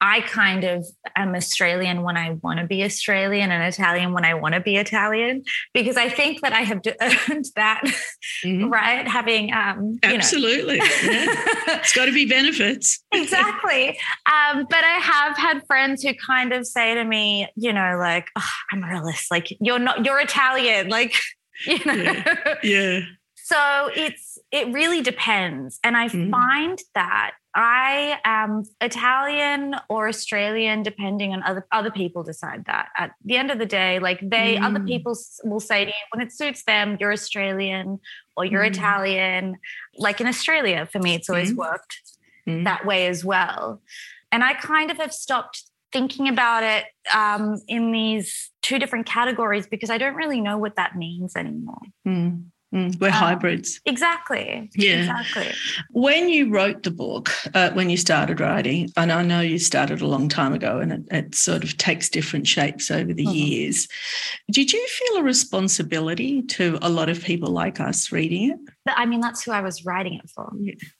I 0.00 0.20
kind 0.20 0.64
of 0.64 0.86
am 1.14 1.34
Australian 1.34 2.02
when 2.02 2.16
I 2.16 2.32
want 2.42 2.60
to 2.60 2.66
be 2.66 2.84
Australian 2.84 3.50
and 3.50 3.62
Italian 3.62 4.12
when 4.12 4.24
I 4.24 4.34
want 4.34 4.54
to 4.54 4.60
be 4.60 4.76
Italian 4.76 5.42
because 5.72 5.96
I 5.96 6.10
think 6.10 6.42
that 6.42 6.52
I 6.52 6.60
have 6.60 6.82
earned 7.30 7.46
that, 7.56 7.82
mm-hmm. 8.44 8.68
right? 8.68 9.08
Having, 9.08 9.54
um, 9.54 9.98
absolutely, 10.02 10.76
yeah. 10.76 10.84
it's 11.78 11.94
got 11.94 12.06
to 12.06 12.12
be 12.12 12.26
benefits. 12.26 13.02
exactly. 13.12 13.90
Um, 14.26 14.66
but 14.68 14.84
I 14.84 14.98
have 15.00 15.36
had 15.36 15.62
friends 15.66 16.02
who 16.02 16.12
kind 16.26 16.52
of 16.52 16.66
say 16.66 16.94
to 16.94 17.04
me, 17.04 17.48
you 17.56 17.72
know, 17.72 17.96
like, 17.98 18.28
oh, 18.36 18.48
Amaryllis, 18.72 19.28
like 19.30 19.56
you're 19.60 19.78
not, 19.78 20.04
you're 20.04 20.20
Italian, 20.20 20.88
like, 20.88 21.14
you 21.66 21.82
know. 21.86 21.94
Yeah. 21.94 22.54
yeah. 22.62 23.00
So 23.36 23.90
it's 23.94 24.25
it 24.52 24.72
really 24.72 25.02
depends. 25.02 25.78
And 25.82 25.96
I 25.96 26.08
Mm. 26.08 26.30
find 26.30 26.78
that 26.94 27.32
I 27.54 28.20
am 28.24 28.62
Italian 28.80 29.74
or 29.88 30.08
Australian, 30.08 30.82
depending 30.82 31.32
on 31.32 31.42
other 31.42 31.66
other 31.72 31.90
people 31.90 32.22
decide 32.22 32.64
that. 32.66 32.88
At 32.96 33.12
the 33.24 33.36
end 33.36 33.50
of 33.50 33.58
the 33.58 33.66
day, 33.66 33.98
like 33.98 34.20
they 34.22 34.56
other 34.58 34.80
Mm. 34.80 34.86
people 34.86 35.14
will 35.44 35.60
say 35.60 35.84
to 35.86 35.90
you 35.90 35.96
when 36.12 36.26
it 36.26 36.32
suits 36.32 36.64
them, 36.64 36.96
you're 37.00 37.12
Australian 37.12 37.98
or 38.36 38.44
you're 38.44 38.62
Mm. 38.62 38.68
Italian. 38.70 39.56
Like 39.96 40.20
in 40.20 40.26
Australia, 40.26 40.86
for 40.92 40.98
me, 40.98 41.14
it's 41.14 41.28
always 41.30 41.52
Mm. 41.52 41.56
worked 41.56 42.02
Mm. 42.46 42.64
that 42.64 42.84
way 42.84 43.06
as 43.08 43.24
well. 43.24 43.80
And 44.30 44.44
I 44.44 44.52
kind 44.54 44.90
of 44.90 44.98
have 44.98 45.12
stopped 45.12 45.64
thinking 45.92 46.28
about 46.28 46.62
it 46.62 46.84
um, 47.14 47.58
in 47.68 47.90
these 47.92 48.50
two 48.60 48.78
different 48.78 49.06
categories 49.06 49.66
because 49.66 49.88
I 49.88 49.96
don't 49.98 50.14
really 50.14 50.40
know 50.40 50.58
what 50.58 50.76
that 50.76 50.94
means 50.96 51.36
anymore. 51.36 51.80
Mm. 52.06 52.46
Mm. 52.74 53.00
We're 53.00 53.06
Um, 53.08 53.12
hybrids. 53.14 53.80
Exactly. 53.86 54.68
Yeah. 54.74 54.98
Exactly. 55.00 55.52
When 55.92 56.28
you 56.28 56.50
wrote 56.50 56.82
the 56.82 56.90
book, 56.90 57.30
uh, 57.54 57.70
when 57.70 57.90
you 57.90 57.96
started 57.96 58.40
writing, 58.40 58.90
and 58.96 59.12
I 59.12 59.22
know 59.22 59.40
you 59.40 59.58
started 59.58 60.00
a 60.00 60.06
long 60.06 60.28
time 60.28 60.52
ago 60.52 60.80
and 60.80 60.92
it, 60.92 61.00
it 61.12 61.34
sort 61.36 61.62
of 61.62 61.76
takes 61.76 62.08
different 62.08 62.46
shapes 62.48 62.90
over 62.90 63.14
the 63.14 63.24
Mhm. 63.24 63.34
years, 63.48 63.88
did 64.50 64.72
you 64.72 64.84
feel 64.88 65.18
a 65.18 65.22
responsibility 65.22 66.42
to 66.42 66.78
a 66.82 66.88
lot 66.90 67.08
of 67.08 67.22
people 67.22 67.50
like 67.50 67.78
us 67.80 68.10
reading 68.10 68.50
it? 68.50 68.58
But, 68.84 68.94
I 68.98 69.06
mean, 69.06 69.20
that's 69.20 69.44
who 69.44 69.52
I 69.52 69.60
was 69.60 69.84
writing 69.84 70.14
it 70.14 70.28
for. 70.34 70.52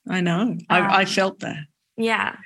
I 0.09 0.21
know. 0.21 0.57
I, 0.71 0.79
I 0.81 1.01
Um, 1.03 1.07
felt 1.07 1.41
that. 1.41 1.59
Yeah. 1.97 2.37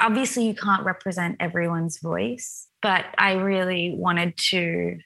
Obviously, 0.00 0.46
you 0.46 0.54
can't 0.54 0.84
represent 0.84 1.36
everyone's 1.40 1.98
voice, 2.00 2.66
but 2.80 3.04
I 3.18 3.32
really 3.32 3.92
wanted 3.94 4.36
to. 4.50 4.98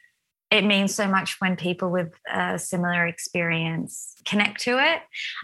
It 0.52 0.64
means 0.64 0.94
so 0.94 1.08
much 1.08 1.40
when 1.40 1.56
people 1.56 1.90
with 1.90 2.12
a 2.32 2.58
similar 2.58 3.06
experience 3.06 4.14
connect 4.26 4.60
to 4.62 4.72
it. 4.78 5.00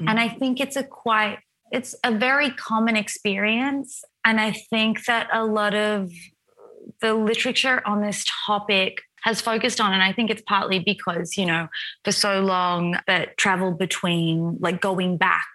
And 0.07 0.21
I 0.21 0.29
think 0.29 0.61
it's 0.61 0.77
a 0.77 0.85
quite, 0.85 1.38
it's 1.73 1.94
a 2.05 2.12
very 2.12 2.51
common 2.51 2.94
experience. 2.94 4.05
And 4.25 4.38
I 4.38 4.53
think 4.71 5.07
that 5.07 5.29
a 5.33 5.44
lot 5.44 5.75
of 5.75 6.12
the 7.01 7.14
literature 7.14 7.81
on 7.87 8.03
this 8.03 8.25
topic 8.47 9.03
has 9.23 9.40
focused 9.40 9.81
on, 9.81 9.92
and 9.92 10.03
I 10.03 10.12
think 10.12 10.31
it's 10.31 10.42
partly 10.42 10.79
because, 10.79 11.37
you 11.37 11.47
know, 11.47 11.68
for 12.05 12.12
so 12.12 12.40
long 12.40 12.99
that 13.07 13.37
travel 13.37 13.73
between 13.73 14.59
like 14.61 14.81
going 14.81 15.16
back 15.16 15.47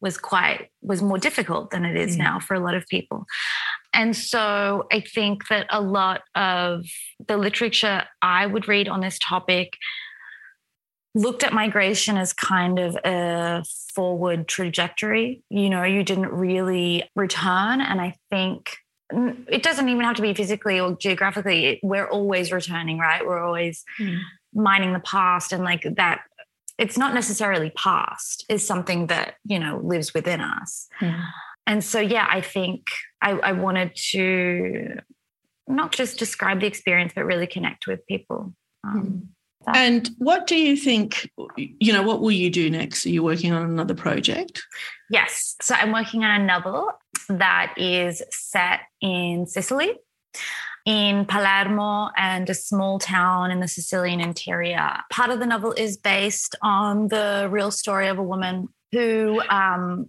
was 0.00 0.18
quite 0.18 0.70
was 0.80 1.00
more 1.02 1.18
difficult 1.18 1.70
than 1.70 1.84
it 1.84 1.96
is 1.96 2.16
Mm. 2.16 2.20
now 2.20 2.40
for 2.40 2.54
a 2.54 2.60
lot 2.60 2.74
of 2.74 2.86
people. 2.88 3.26
And 3.94 4.16
so 4.16 4.86
I 4.90 5.00
think 5.00 5.48
that 5.48 5.66
a 5.70 5.80
lot 5.80 6.22
of 6.34 6.84
the 7.26 7.36
literature 7.36 8.04
I 8.22 8.46
would 8.46 8.68
read 8.68 8.88
on 8.88 9.00
this 9.00 9.18
topic 9.18 9.76
looked 11.14 11.44
at 11.44 11.52
migration 11.52 12.16
as 12.16 12.32
kind 12.32 12.78
of 12.78 12.96
a 13.04 13.62
forward 13.94 14.48
trajectory. 14.48 15.42
You 15.50 15.68
know, 15.68 15.82
you 15.84 16.02
didn't 16.04 16.30
really 16.32 17.04
return. 17.14 17.80
And 17.82 18.00
I 18.00 18.14
think 18.30 18.76
it 19.10 19.62
doesn't 19.62 19.90
even 19.90 20.04
have 20.04 20.16
to 20.16 20.22
be 20.22 20.32
physically 20.32 20.80
or 20.80 20.96
geographically. 20.96 21.66
It, 21.66 21.80
we're 21.82 22.08
always 22.08 22.50
returning, 22.50 22.98
right? 22.98 23.26
We're 23.26 23.44
always 23.44 23.84
Mm. 24.00 24.20
mining 24.54 24.94
the 24.94 25.00
past 25.00 25.52
and 25.52 25.64
like 25.64 25.86
that. 25.96 26.22
It's 26.78 26.96
not 26.96 27.12
necessarily 27.12 27.70
past, 27.76 28.46
is 28.48 28.66
something 28.66 29.08
that, 29.08 29.34
you 29.44 29.58
know, 29.58 29.80
lives 29.84 30.14
within 30.14 30.40
us. 30.40 30.88
Mm. 31.00 31.22
And 31.66 31.82
so, 31.84 32.00
yeah, 32.00 32.26
I 32.28 32.40
think 32.40 32.86
I, 33.20 33.32
I 33.32 33.52
wanted 33.52 33.94
to 34.10 34.98
not 35.68 35.92
just 35.92 36.18
describe 36.18 36.60
the 36.60 36.66
experience, 36.66 37.12
but 37.14 37.24
really 37.24 37.46
connect 37.46 37.86
with 37.86 38.06
people. 38.06 38.52
Um, 38.84 39.28
And 39.66 40.10
what 40.18 40.48
do 40.48 40.56
you 40.56 40.76
think, 40.76 41.30
you 41.56 41.92
know, 41.92 42.02
what 42.02 42.20
will 42.20 42.32
you 42.32 42.50
do 42.50 42.68
next? 42.68 43.06
Are 43.06 43.10
you 43.10 43.22
working 43.22 43.52
on 43.52 43.62
another 43.62 43.94
project? 43.94 44.62
Yes. 45.08 45.54
So 45.60 45.74
I'm 45.74 45.92
working 45.92 46.24
on 46.24 46.40
a 46.40 46.44
novel 46.44 46.90
that 47.28 47.74
is 47.76 48.22
set 48.30 48.80
in 49.00 49.46
Sicily, 49.46 49.94
in 50.84 51.26
Palermo, 51.26 52.10
and 52.16 52.50
a 52.50 52.54
small 52.54 52.98
town 52.98 53.52
in 53.52 53.60
the 53.60 53.68
Sicilian 53.68 54.20
interior. 54.20 54.96
Part 55.10 55.30
of 55.30 55.38
the 55.38 55.46
novel 55.46 55.72
is 55.72 55.96
based 55.96 56.56
on 56.60 57.06
the 57.08 57.48
real 57.50 57.70
story 57.70 58.08
of 58.08 58.18
a 58.18 58.22
woman 58.22 58.68
who 58.90 59.40
um, 59.48 60.08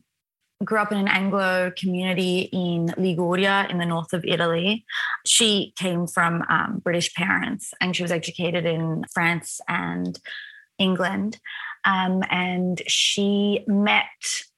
grew 0.63 0.79
up 0.79 0.91
in 0.91 0.97
an 0.97 1.07
Anglo 1.07 1.71
community 1.77 2.49
in 2.53 2.93
Liguria 2.97 3.67
in 3.69 3.77
the 3.77 3.85
north 3.85 4.13
of 4.13 4.23
Italy. 4.25 4.85
She 5.25 5.73
came 5.77 6.07
from 6.07 6.43
um, 6.49 6.81
British 6.83 7.13
parents 7.13 7.73
and 7.81 7.95
she 7.95 8.03
was 8.03 8.11
educated 8.11 8.65
in 8.65 9.05
France 9.13 9.59
and 9.67 10.19
England. 10.79 11.39
Um, 11.85 12.23
and 12.29 12.81
she 12.87 13.63
met 13.67 14.05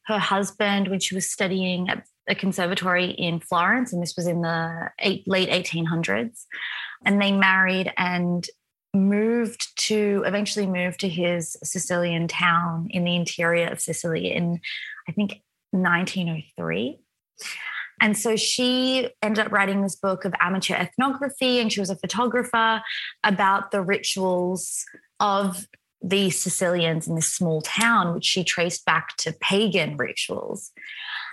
her 0.05 0.19
husband 0.19 0.88
when 0.88 0.99
she 0.99 1.15
was 1.15 1.29
studying 1.29 1.89
at 1.89 2.05
a 2.27 2.36
conservatory 2.36 3.12
in 3.12 3.39
Florence, 3.39 3.93
and 3.93 4.01
this 4.01 4.15
was 4.15 4.27
in 4.27 4.41
the 4.41 4.89
eight, 4.99 5.23
late 5.27 5.49
1800s. 5.49 6.45
And 7.03 7.21
they 7.21 7.31
married 7.31 7.91
and 7.97 8.47
moved 8.95 9.77
to 9.77 10.23
eventually 10.25 10.65
moved 10.65 11.01
to 11.01 11.10
his 11.10 11.58
Sicilian 11.63 12.27
town 12.27 12.88
in 12.89 13.03
the 13.03 13.15
interior 13.15 13.67
of 13.67 13.81
Sicily 13.81 14.31
in, 14.31 14.60
I 15.08 15.12
think, 15.12 15.41
1903. 15.81 16.99
And 18.01 18.17
so 18.17 18.35
she 18.35 19.09
ended 19.21 19.45
up 19.45 19.51
writing 19.51 19.81
this 19.81 19.95
book 19.95 20.25
of 20.25 20.33
amateur 20.41 20.75
ethnography, 20.75 21.59
and 21.59 21.71
she 21.71 21.79
was 21.79 21.89
a 21.89 21.95
photographer 21.95 22.81
about 23.23 23.71
the 23.71 23.81
rituals 23.81 24.83
of 25.19 25.67
the 26.01 26.29
Sicilians 26.29 27.07
in 27.07 27.15
this 27.15 27.31
small 27.31 27.61
town, 27.61 28.13
which 28.13 28.25
she 28.25 28.43
traced 28.43 28.85
back 28.85 29.15
to 29.17 29.33
pagan 29.39 29.97
rituals. 29.97 30.71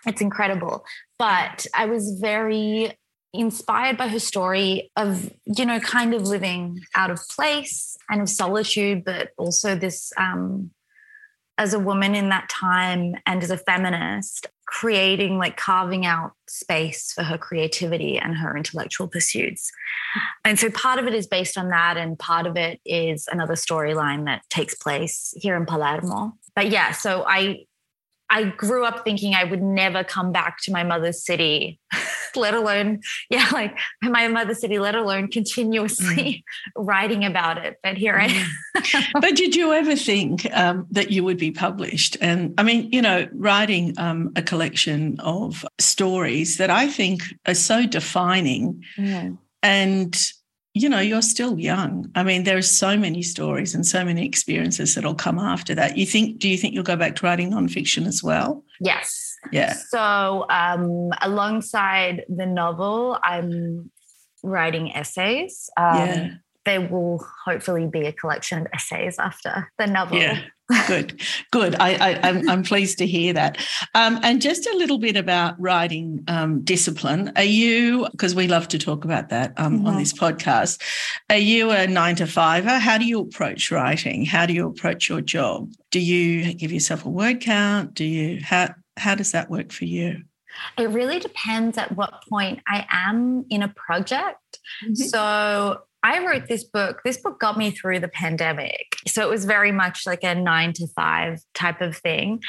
It's 0.07 0.21
incredible. 0.21 0.85
But 1.19 1.67
I 1.75 1.87
was 1.87 2.19
very 2.21 2.97
inspired 3.35 3.97
by 3.97 4.09
her 4.09 4.19
story 4.19 4.91
of, 4.97 5.33
you 5.45 5.65
know, 5.65 5.81
kind 5.81 6.15
of 6.15 6.23
living 6.23 6.81
out 6.95 7.11
of 7.11 7.21
place 7.29 7.97
and 8.09 8.23
of 8.23 8.29
solitude, 8.29 9.05
but 9.05 9.31
also 9.37 9.75
this, 9.75 10.13
um, 10.17 10.71
as 11.59 11.75
a 11.75 11.79
woman 11.79 12.15
in 12.15 12.31
that 12.31 12.49
time 12.49 13.15
and 13.27 13.43
as 13.43 13.51
a 13.51 13.57
feminist, 13.57 14.47
creating, 14.67 15.39
like 15.39 15.57
carving 15.57 16.07
out 16.07 16.33
space 16.49 17.13
for 17.13 17.23
her 17.23 17.37
creativity 17.37 18.19
and 18.19 18.37
her 18.37 18.57
intellectual 18.57 19.07
pursuits. 19.07 19.71
And 20.45 20.59
so 20.59 20.71
part 20.71 20.99
of 20.99 21.07
it 21.07 21.15
is 21.15 21.27
based 21.27 21.59
on 21.59 21.69
that, 21.69 21.97
and 21.97 22.19
part 22.19 22.47
of 22.47 22.57
it 22.57 22.81
is 22.85 23.29
another 23.31 23.55
storyline 23.55 24.25
that 24.25 24.43
takes 24.49 24.75
place 24.75 25.35
here 25.37 25.57
in 25.57 25.67
Palermo. 25.67 26.33
But 26.57 26.71
yeah, 26.71 26.93
so 26.93 27.25
I 27.27 27.67
I 28.33 28.45
grew 28.45 28.85
up 28.87 29.05
thinking 29.05 29.35
I 29.35 29.45
would 29.45 29.63
never 29.63 30.03
come 30.03 30.33
back 30.33 30.57
to 30.63 30.73
my 30.73 30.83
mother's 30.85 31.23
city, 31.23 31.79
let 32.35 32.55
alone, 32.55 33.01
yeah, 33.29 33.47
like 33.53 33.79
my 34.01 34.27
mother's 34.27 34.61
city, 34.61 34.79
let 34.79 34.95
alone 34.95 35.29
continuously 35.29 36.43
writing 36.77 37.27
about 37.27 37.59
it. 37.59 37.77
But 37.83 37.99
here 37.99 38.17
I 38.17 38.29
am. 38.29 39.03
but 39.21 39.37
did 39.37 39.55
you 39.55 39.75
ever 39.75 39.95
think 40.11 40.51
um, 40.57 40.87
that 40.91 41.11
you 41.11 41.23
would 41.25 41.37
be 41.37 41.51
published? 41.51 42.17
And 42.23 42.55
I 42.57 42.63
mean, 42.63 42.91
you 42.91 43.03
know, 43.03 43.29
writing 43.33 43.93
um, 43.99 44.33
a 44.35 44.43
collection 44.43 45.21
of 45.21 45.67
stories 45.79 46.57
that 46.57 46.71
I 46.71 46.89
think 46.89 47.23
are 47.47 47.55
so 47.55 47.87
defining 47.87 48.83
and 49.63 50.33
you 50.75 50.89
know 50.89 51.01
you're 51.01 51.23
still 51.23 51.59
young 51.59 52.11
i 52.15 52.23
mean 52.23 52.45
there 52.45 52.57
are 52.57 52.63
so 52.63 52.97
many 52.97 53.21
stories 53.23 53.75
and 53.75 53.85
so 53.87 54.05
many 54.05 54.25
experiences 54.25 54.95
that'll 54.95 55.15
come 55.15 55.39
after 55.39 55.75
that 55.75 55.97
you 55.99 56.07
think 56.07 56.39
do 56.39 56.49
you 56.49 56.57
think 56.57 56.73
you'll 56.75 56.83
go 56.83 56.97
back 56.97 57.15
to 57.17 57.27
writing 57.27 57.51
nonfiction 57.51 58.07
as 58.07 58.23
well 58.23 58.65
Yes. 58.81 59.37
yeah 59.53 59.75
So, 59.75 60.47
um, 60.49 61.11
alongside 61.21 62.25
the 62.29 62.47
novel, 62.47 63.19
I'm 63.23 63.91
writing 64.43 64.93
essays. 64.93 65.69
Um, 65.77 66.09
yeah 66.09 66.29
There 66.65 66.81
will 66.81 67.25
hopefully 67.45 67.87
be 67.87 68.07
a 68.07 68.13
collection 68.13 68.61
of 68.61 68.67
essays 68.73 69.19
after 69.19 69.71
the 69.79 69.87
novel. 69.87 70.19
yeah 70.19 70.41
good 70.87 71.21
good. 71.51 71.75
I, 71.77 71.95
I 71.95 72.29
I'm, 72.29 72.49
I'm 72.49 72.63
pleased 72.63 72.99
to 72.99 73.07
hear 73.07 73.33
that. 73.35 73.59
Um, 73.95 74.19
and 74.23 74.41
just 74.41 74.67
a 74.67 74.77
little 74.77 74.99
bit 74.99 75.17
about 75.17 75.61
writing 75.61 76.25
um, 76.29 76.63
discipline. 76.63 77.33
Are 77.37 77.43
you 77.43 78.09
because 78.13 78.35
we 78.35 78.49
love 78.49 78.69
to 78.69 78.79
talk 78.79 79.05
about 79.05 79.29
that 79.31 79.53
um, 79.59 79.87
on 79.87 79.95
Mhm. 79.95 79.99
this 79.99 80.13
podcast. 80.13 80.81
Are 81.31 81.37
you 81.37 81.71
a 81.71 81.87
nine 81.87 82.17
to 82.17 82.27
fiver? 82.27 82.79
How 82.79 82.97
do 82.99 83.05
you 83.05 83.21
approach 83.21 83.71
writing? 83.71 84.25
How 84.25 84.47
do 84.47 84.53
you 84.55 84.67
approach 84.67 85.09
your 85.09 85.21
job? 85.21 85.71
Do 85.91 86.01
you 86.01 86.55
give 86.55 86.73
yourself 86.73 87.05
a 87.05 87.11
word 87.11 87.41
count? 87.41 87.95
Do 87.95 88.05
you 88.05 88.41
how 88.43 88.75
how 88.97 89.15
does 89.15 89.33
that 89.33 89.51
work 89.51 89.73
for 89.73 89.85
you? 89.85 90.23
It 90.79 90.91
really 90.91 91.19
depends 91.19 91.79
at 91.79 91.97
what 91.97 92.25
point 92.29 92.61
I 92.69 92.87
am 92.91 93.47
in 93.49 93.63
a 93.63 93.69
project. 93.69 94.59
So 94.95 95.79
I 96.03 96.25
wrote 96.25 96.49
this 96.49 96.65
book. 96.65 97.01
This 97.05 97.17
book 97.19 97.39
got 97.39 97.57
me 97.57 97.71
through 97.71 98.01
the 98.01 98.09
pandemic. 98.09 98.97
So 99.07 99.23
it 99.23 99.31
was 99.31 99.45
very 99.45 99.73
much 99.73 100.03
like 100.07 100.25
a 100.25 100.35
nine 100.35 100.73
to 100.75 100.87
five 100.97 101.41
type 101.55 101.81
of 101.81 101.97
thing. 101.97 102.41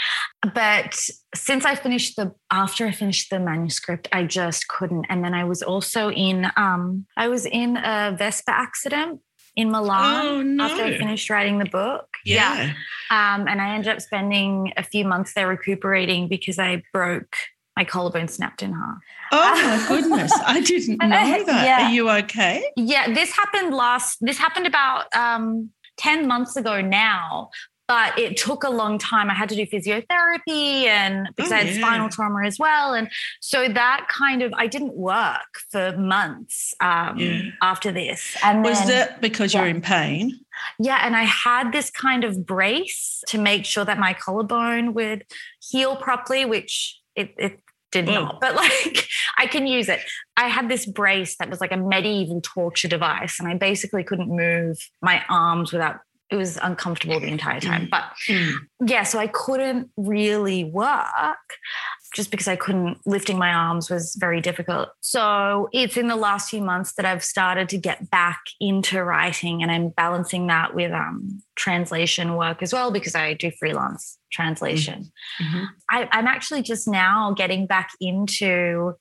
But 0.53 0.99
since 1.35 1.65
I 1.65 1.75
finished 1.75 2.15
the 2.15 2.33
after 2.51 2.85
I 2.85 2.91
finished 2.91 3.29
the 3.29 3.39
manuscript, 3.39 4.07
I 4.11 4.23
just 4.23 4.67
couldn't. 4.67 5.05
And 5.09 5.23
then 5.23 5.33
I 5.33 5.43
was 5.43 5.61
also 5.61 6.09
in 6.11 6.47
um 6.57 7.05
I 7.17 7.27
was 7.27 7.45
in 7.45 7.77
a 7.77 8.15
Vespa 8.17 8.51
accident 8.51 9.19
in 9.55 9.69
Milan 9.69 10.25
Oh, 10.25 10.41
no. 10.41 10.63
after 10.63 10.83
I 10.83 10.97
finished 10.97 11.29
writing 11.29 11.59
the 11.59 11.65
book. 11.65 12.07
Yeah. 12.25 12.73
Um, 13.11 13.47
and 13.47 13.61
I 13.61 13.75
ended 13.75 13.93
up 13.93 14.01
spending 14.01 14.73
a 14.77 14.83
few 14.83 15.05
months 15.05 15.33
there 15.35 15.47
recuperating 15.47 16.27
because 16.27 16.57
I 16.57 16.81
broke 16.91 17.35
my 17.75 17.83
collarbone 17.83 18.27
snapped 18.27 18.61
in 18.61 18.73
half. 18.73 18.97
Oh 19.31 19.37
my 19.87 19.87
goodness. 19.87 20.31
I 20.45 20.61
didn't 20.61 20.97
know 20.99 21.43
that. 21.45 21.65
Yeah. 21.65 21.87
Are 21.87 21.91
you 21.91 22.09
okay? 22.09 22.63
Yeah, 22.75 23.13
this 23.13 23.31
happened 23.31 23.73
last 23.73 24.17
this 24.21 24.37
happened 24.37 24.67
about 24.67 25.13
um 25.15 25.69
10 25.97 26.27
months 26.27 26.55
ago 26.55 26.81
now. 26.81 27.49
But 27.85 28.17
it 28.17 28.37
took 28.37 28.63
a 28.63 28.69
long 28.69 28.97
time. 28.97 29.29
I 29.29 29.33
had 29.33 29.49
to 29.49 29.55
do 29.55 29.65
physiotherapy 29.65 30.85
and 30.85 31.27
because 31.35 31.51
Oh, 31.51 31.55
I 31.55 31.63
had 31.63 31.75
yeah. 31.75 31.81
spinal 31.85 32.07
trauma 32.09 32.45
as 32.47 32.57
well. 32.57 32.93
And 32.93 33.09
so 33.41 33.67
that 33.67 34.07
kind 34.09 34.41
of 34.41 34.53
I 34.55 34.67
didn't 34.67 34.95
work 34.95 35.59
for 35.69 35.95
months 35.97 36.73
um, 36.79 37.17
Yeah. 37.17 37.41
after 37.61 37.91
this. 37.91 38.37
And 38.41 38.63
Was 38.63 38.79
then, 38.79 38.87
that 38.87 39.21
because 39.21 39.53
you're 39.53 39.67
in 39.67 39.81
pain? 39.81 40.39
Yeah, 40.79 40.99
and 41.05 41.13
I 41.15 41.23
had 41.23 41.73
this 41.73 41.89
kind 41.91 42.23
of 42.23 42.45
brace 42.45 43.21
to 43.27 43.37
make 43.37 43.65
sure 43.65 43.83
that 43.83 43.99
my 43.99 44.13
collarbone 44.13 44.93
would 44.93 45.25
heal 45.59 45.97
properly, 45.97 46.45
which 46.45 46.97
it, 47.15 47.33
it 47.37 47.59
did 47.91 48.07
Whoa. 48.07 48.13
not. 48.25 48.41
But 48.41 48.55
like, 48.55 49.07
I 49.37 49.45
can 49.47 49.67
use 49.67 49.89
it. 49.89 49.99
I 50.37 50.47
had 50.47 50.69
this 50.69 50.85
brace 50.85 51.35
that 51.37 51.49
was 51.49 51.61
like 51.61 51.71
a 51.71 51.77
medieval 51.77 52.41
torture 52.41 52.87
device, 52.87 53.39
and 53.39 53.47
I 53.47 53.55
basically 53.55 54.03
couldn't 54.03 54.29
move 54.29 54.77
my 55.01 55.23
arms 55.29 55.71
without. 55.71 55.99
It 56.29 56.35
was 56.37 56.57
uncomfortable 56.63 57.19
the 57.19 57.27
entire 57.27 57.59
time. 57.59 57.87
But 57.91 58.05
Mm. 58.27 58.53
yeah, 58.87 59.03
so 59.03 59.19
I 59.19 59.27
couldn't 59.27 59.91
really 59.97 60.63
work 60.63 61.37
just 62.13 62.31
because 62.31 62.47
I 62.47 62.55
couldn't, 62.55 62.99
lifting 63.05 63.37
my 63.37 63.53
arms 63.53 63.89
was 63.89 64.15
very 64.19 64.39
difficult. 64.39 64.89
So 65.01 65.67
it's 65.73 65.97
in 65.97 66.07
the 66.07 66.15
last 66.15 66.49
few 66.49 66.61
months 66.61 66.93
that 66.93 67.05
I've 67.05 67.23
started 67.23 67.69
to 67.69 67.77
get 67.77 68.09
back 68.09 68.39
into 68.59 69.03
writing 69.03 69.63
and 69.63 69.71
I'm 69.71 69.89
balancing 69.89 70.47
that 70.47 70.75
with 70.75 70.91
um, 70.91 71.41
translation 71.55 72.35
work 72.35 72.61
as 72.61 72.71
well 72.71 72.91
because 72.91 73.15
I 73.15 73.33
do 73.33 73.51
freelance 73.59 74.19
translation. 74.31 75.11
Mhm. 75.41 75.67
I, 75.89 76.07
I'm 76.11 76.27
actually 76.27 76.61
just 76.61 76.87
now 76.87 77.33
getting 77.33 77.65
back 77.65 77.89
into 77.99 78.95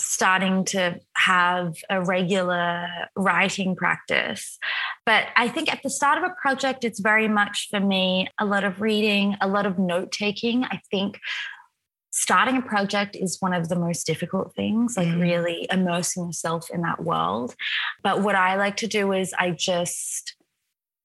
starting 0.00 0.64
to 0.64 1.00
have 1.16 1.74
a 1.90 2.00
regular 2.00 2.86
writing 3.16 3.74
practice. 3.74 4.58
But 5.04 5.26
I 5.36 5.48
think 5.48 5.72
at 5.72 5.82
the 5.82 5.90
start 5.90 6.18
of 6.18 6.24
a 6.24 6.34
project, 6.40 6.84
it's 6.84 7.00
very 7.00 7.28
much 7.28 7.66
for 7.70 7.80
me 7.80 8.28
a 8.38 8.44
lot 8.44 8.62
of 8.62 8.80
reading, 8.80 9.36
a 9.40 9.48
lot 9.48 9.66
of 9.66 9.78
note 9.78 10.12
taking. 10.12 10.64
I 10.64 10.80
think 10.90 11.18
starting 12.18 12.56
a 12.56 12.62
project 12.62 13.14
is 13.14 13.36
one 13.40 13.52
of 13.52 13.68
the 13.68 13.76
most 13.76 14.04
difficult 14.06 14.54
things, 14.54 14.96
like 14.96 15.06
Mm. 15.06 15.20
really 15.20 15.66
immersing 15.70 16.26
yourself 16.26 16.68
in 16.70 16.82
that 16.82 17.04
world. 17.04 17.54
But 18.02 18.22
what 18.22 18.34
I 18.34 18.56
like 18.56 18.76
to 18.78 18.88
do 18.88 19.12
is 19.12 19.32
I 19.38 19.50
just, 19.52 20.34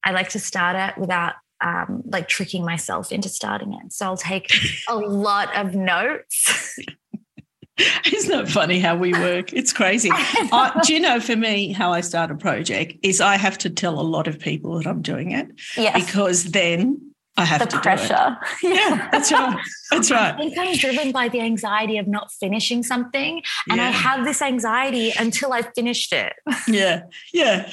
I 0.04 0.12
like 0.12 0.30
to 0.30 0.40
start 0.40 0.76
it 0.76 1.00
without 1.00 1.36
um, 1.62 2.02
like 2.06 2.28
tricking 2.28 2.66
myself 2.66 3.12
into 3.12 3.30
starting 3.30 3.74
it. 3.74 3.94
So 3.94 4.06
I'll 4.08 4.18
take 4.18 4.52
a 4.90 4.96
lot 4.96 5.56
of 5.56 5.76
notes. 5.76 6.80
Isn't 8.06 8.40
it 8.40 8.50
funny 8.50 8.80
how 8.80 8.96
we 8.96 9.14
work? 9.14 9.54
It's 9.54 9.72
crazy. 9.74 10.10
I, 10.14 10.80
do 10.84 10.94
you 10.94 11.00
know, 11.00 11.20
for 11.20 11.36
me, 11.36 11.72
how 11.72 11.92
I 11.92 12.02
start 12.02 12.32
a 12.32 12.36
project 12.36 12.94
is 13.04 13.22
I 13.22 13.38
have 13.38 13.58
to 13.60 13.70
tell 13.70 14.00
a 14.00 14.02
lot 14.02 14.28
of 14.28 14.40
people 14.40 14.78
that 14.78 14.88
I'm 14.88 15.02
doing 15.02 15.32
it 15.32 15.48
yes. 15.78 16.04
because 16.04 16.46
then 16.46 17.13
I 17.36 17.46
have 17.46 17.70
the 17.70 17.78
pressure. 17.78 18.38
Yeah, 18.64 19.10
that's 19.12 19.32
right. 19.32 19.58
That's 19.92 20.12
right. 20.12 20.36
I 20.36 20.38
think 20.38 20.58
I'm 20.58 20.76
driven 20.76 21.12
by 21.12 21.30
the 21.30 21.42
anxiety 21.42 21.98
of 21.98 22.08
not 22.08 22.32
finishing 22.32 22.84
something. 22.84 23.42
And 23.70 23.82
I 23.82 23.90
have 23.90 24.26
this 24.26 24.42
anxiety 24.42 25.14
until 25.18 25.54
I've 25.54 25.72
finished 25.76 26.14
it. 26.14 26.34
Yeah, 26.68 27.04
yeah. 27.34 27.70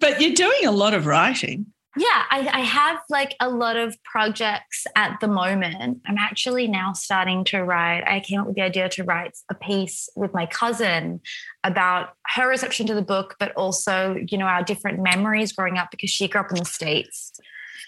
but 0.00 0.20
you're 0.20 0.34
doing 0.34 0.66
a 0.66 0.70
lot 0.70 0.94
of 0.94 1.06
writing. 1.06 1.66
Yeah, 1.96 2.24
I, 2.30 2.48
I 2.52 2.60
have 2.60 2.98
like 3.08 3.34
a 3.40 3.48
lot 3.48 3.76
of 3.76 3.96
projects 4.04 4.86
at 4.94 5.18
the 5.20 5.26
moment. 5.26 6.02
I'm 6.06 6.18
actually 6.18 6.68
now 6.68 6.92
starting 6.92 7.44
to 7.44 7.64
write. 7.64 8.04
I 8.06 8.20
came 8.20 8.40
up 8.40 8.46
with 8.46 8.56
the 8.56 8.62
idea 8.62 8.88
to 8.90 9.04
write 9.04 9.36
a 9.48 9.54
piece 9.54 10.08
with 10.14 10.32
my 10.32 10.46
cousin 10.46 11.20
about 11.64 12.10
her 12.34 12.48
reception 12.48 12.86
to 12.88 12.94
the 12.94 13.02
book, 13.02 13.36
but 13.40 13.52
also, 13.52 14.16
you 14.28 14.38
know, 14.38 14.46
our 14.46 14.62
different 14.62 15.02
memories 15.02 15.52
growing 15.52 15.78
up 15.78 15.90
because 15.90 16.10
she 16.10 16.28
grew 16.28 16.42
up 16.42 16.50
in 16.50 16.58
the 16.58 16.64
States 16.64 17.32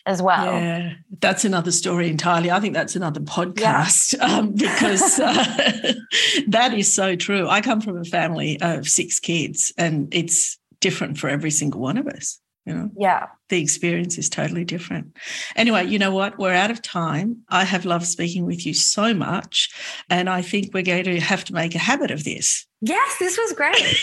as 0.06 0.20
well. 0.22 0.44
Yeah, 0.46 0.94
that's 1.20 1.44
another 1.44 1.70
story 1.72 2.08
entirely. 2.08 2.50
I 2.50 2.60
think 2.60 2.74
that's 2.74 2.96
another 2.96 3.20
podcast 3.20 4.18
um, 4.28 4.52
because 4.52 5.18
uh, 5.20 5.92
that 6.48 6.74
is 6.74 6.92
so 6.92 7.16
true. 7.16 7.48
I 7.48 7.60
come 7.60 7.80
from 7.80 7.96
a 7.98 8.04
family 8.04 8.60
of 8.60 8.88
six 8.88 9.20
kids, 9.20 9.72
and 9.78 10.12
it's 10.12 10.58
different 10.80 11.18
for 11.18 11.28
every 11.28 11.50
single 11.50 11.80
one 11.80 11.96
of 11.98 12.06
us. 12.06 12.38
You 12.64 12.74
know, 12.74 12.90
Yeah. 12.96 13.26
the 13.48 13.60
experience 13.60 14.18
is 14.18 14.28
totally 14.28 14.64
different. 14.64 15.16
Anyway, 15.56 15.86
you 15.86 15.98
know 15.98 16.12
what? 16.12 16.38
We're 16.38 16.54
out 16.54 16.70
of 16.70 16.80
time. 16.80 17.38
I 17.48 17.64
have 17.64 17.84
loved 17.84 18.06
speaking 18.06 18.46
with 18.46 18.64
you 18.64 18.72
so 18.72 19.12
much, 19.12 19.68
and 20.08 20.30
I 20.30 20.42
think 20.42 20.70
we're 20.72 20.84
going 20.84 21.04
to 21.04 21.18
have 21.18 21.44
to 21.46 21.54
make 21.54 21.74
a 21.74 21.78
habit 21.80 22.12
of 22.12 22.22
this. 22.22 22.64
Yes, 22.80 23.16
this 23.18 23.36
was 23.36 23.52
great. 23.54 23.96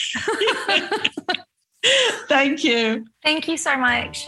Thank 2.27 2.63
you. 2.65 3.05
Thank 3.23 3.47
you 3.47 3.55
so 3.55 3.77
much. 3.77 4.27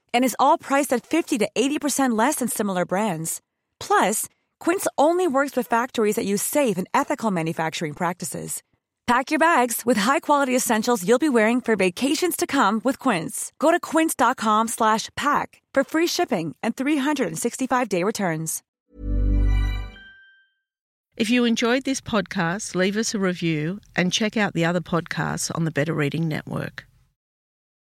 And 0.13 0.23
is 0.23 0.35
all 0.39 0.57
priced 0.57 0.93
at 0.93 1.05
50 1.05 1.39
to 1.39 1.49
80% 1.53 2.17
less 2.17 2.35
than 2.35 2.47
similar 2.47 2.85
brands. 2.85 3.41
Plus, 3.79 4.29
Quince 4.59 4.87
only 4.97 5.27
works 5.27 5.57
with 5.57 5.67
factories 5.67 6.15
that 6.15 6.25
use 6.25 6.41
safe 6.41 6.77
and 6.77 6.87
ethical 6.93 7.31
manufacturing 7.31 7.93
practices. 7.93 8.63
Pack 9.11 9.29
your 9.29 9.39
bags 9.39 9.85
with 9.85 9.97
high-quality 9.97 10.55
essentials 10.55 11.05
you'll 11.05 11.19
be 11.19 11.27
wearing 11.27 11.59
for 11.59 11.75
vacations 11.75 12.37
to 12.37 12.47
come 12.47 12.79
with 12.85 12.97
Quince. 12.97 13.51
Go 13.59 13.69
to 13.69 13.77
quince.com 13.77 14.69
slash 14.69 15.09
pack 15.17 15.61
for 15.73 15.83
free 15.83 16.07
shipping 16.07 16.55
and 16.63 16.77
365-day 16.77 18.05
returns. 18.05 18.63
If 21.17 21.29
you 21.29 21.43
enjoyed 21.43 21.83
this 21.83 21.99
podcast, 21.99 22.73
leave 22.73 22.95
us 22.95 23.13
a 23.13 23.19
review 23.19 23.81
and 23.97 24.13
check 24.13 24.37
out 24.37 24.53
the 24.53 24.63
other 24.63 24.79
podcasts 24.79 25.51
on 25.53 25.65
the 25.65 25.71
Better 25.71 25.93
Reading 25.93 26.29
Network. 26.29 26.85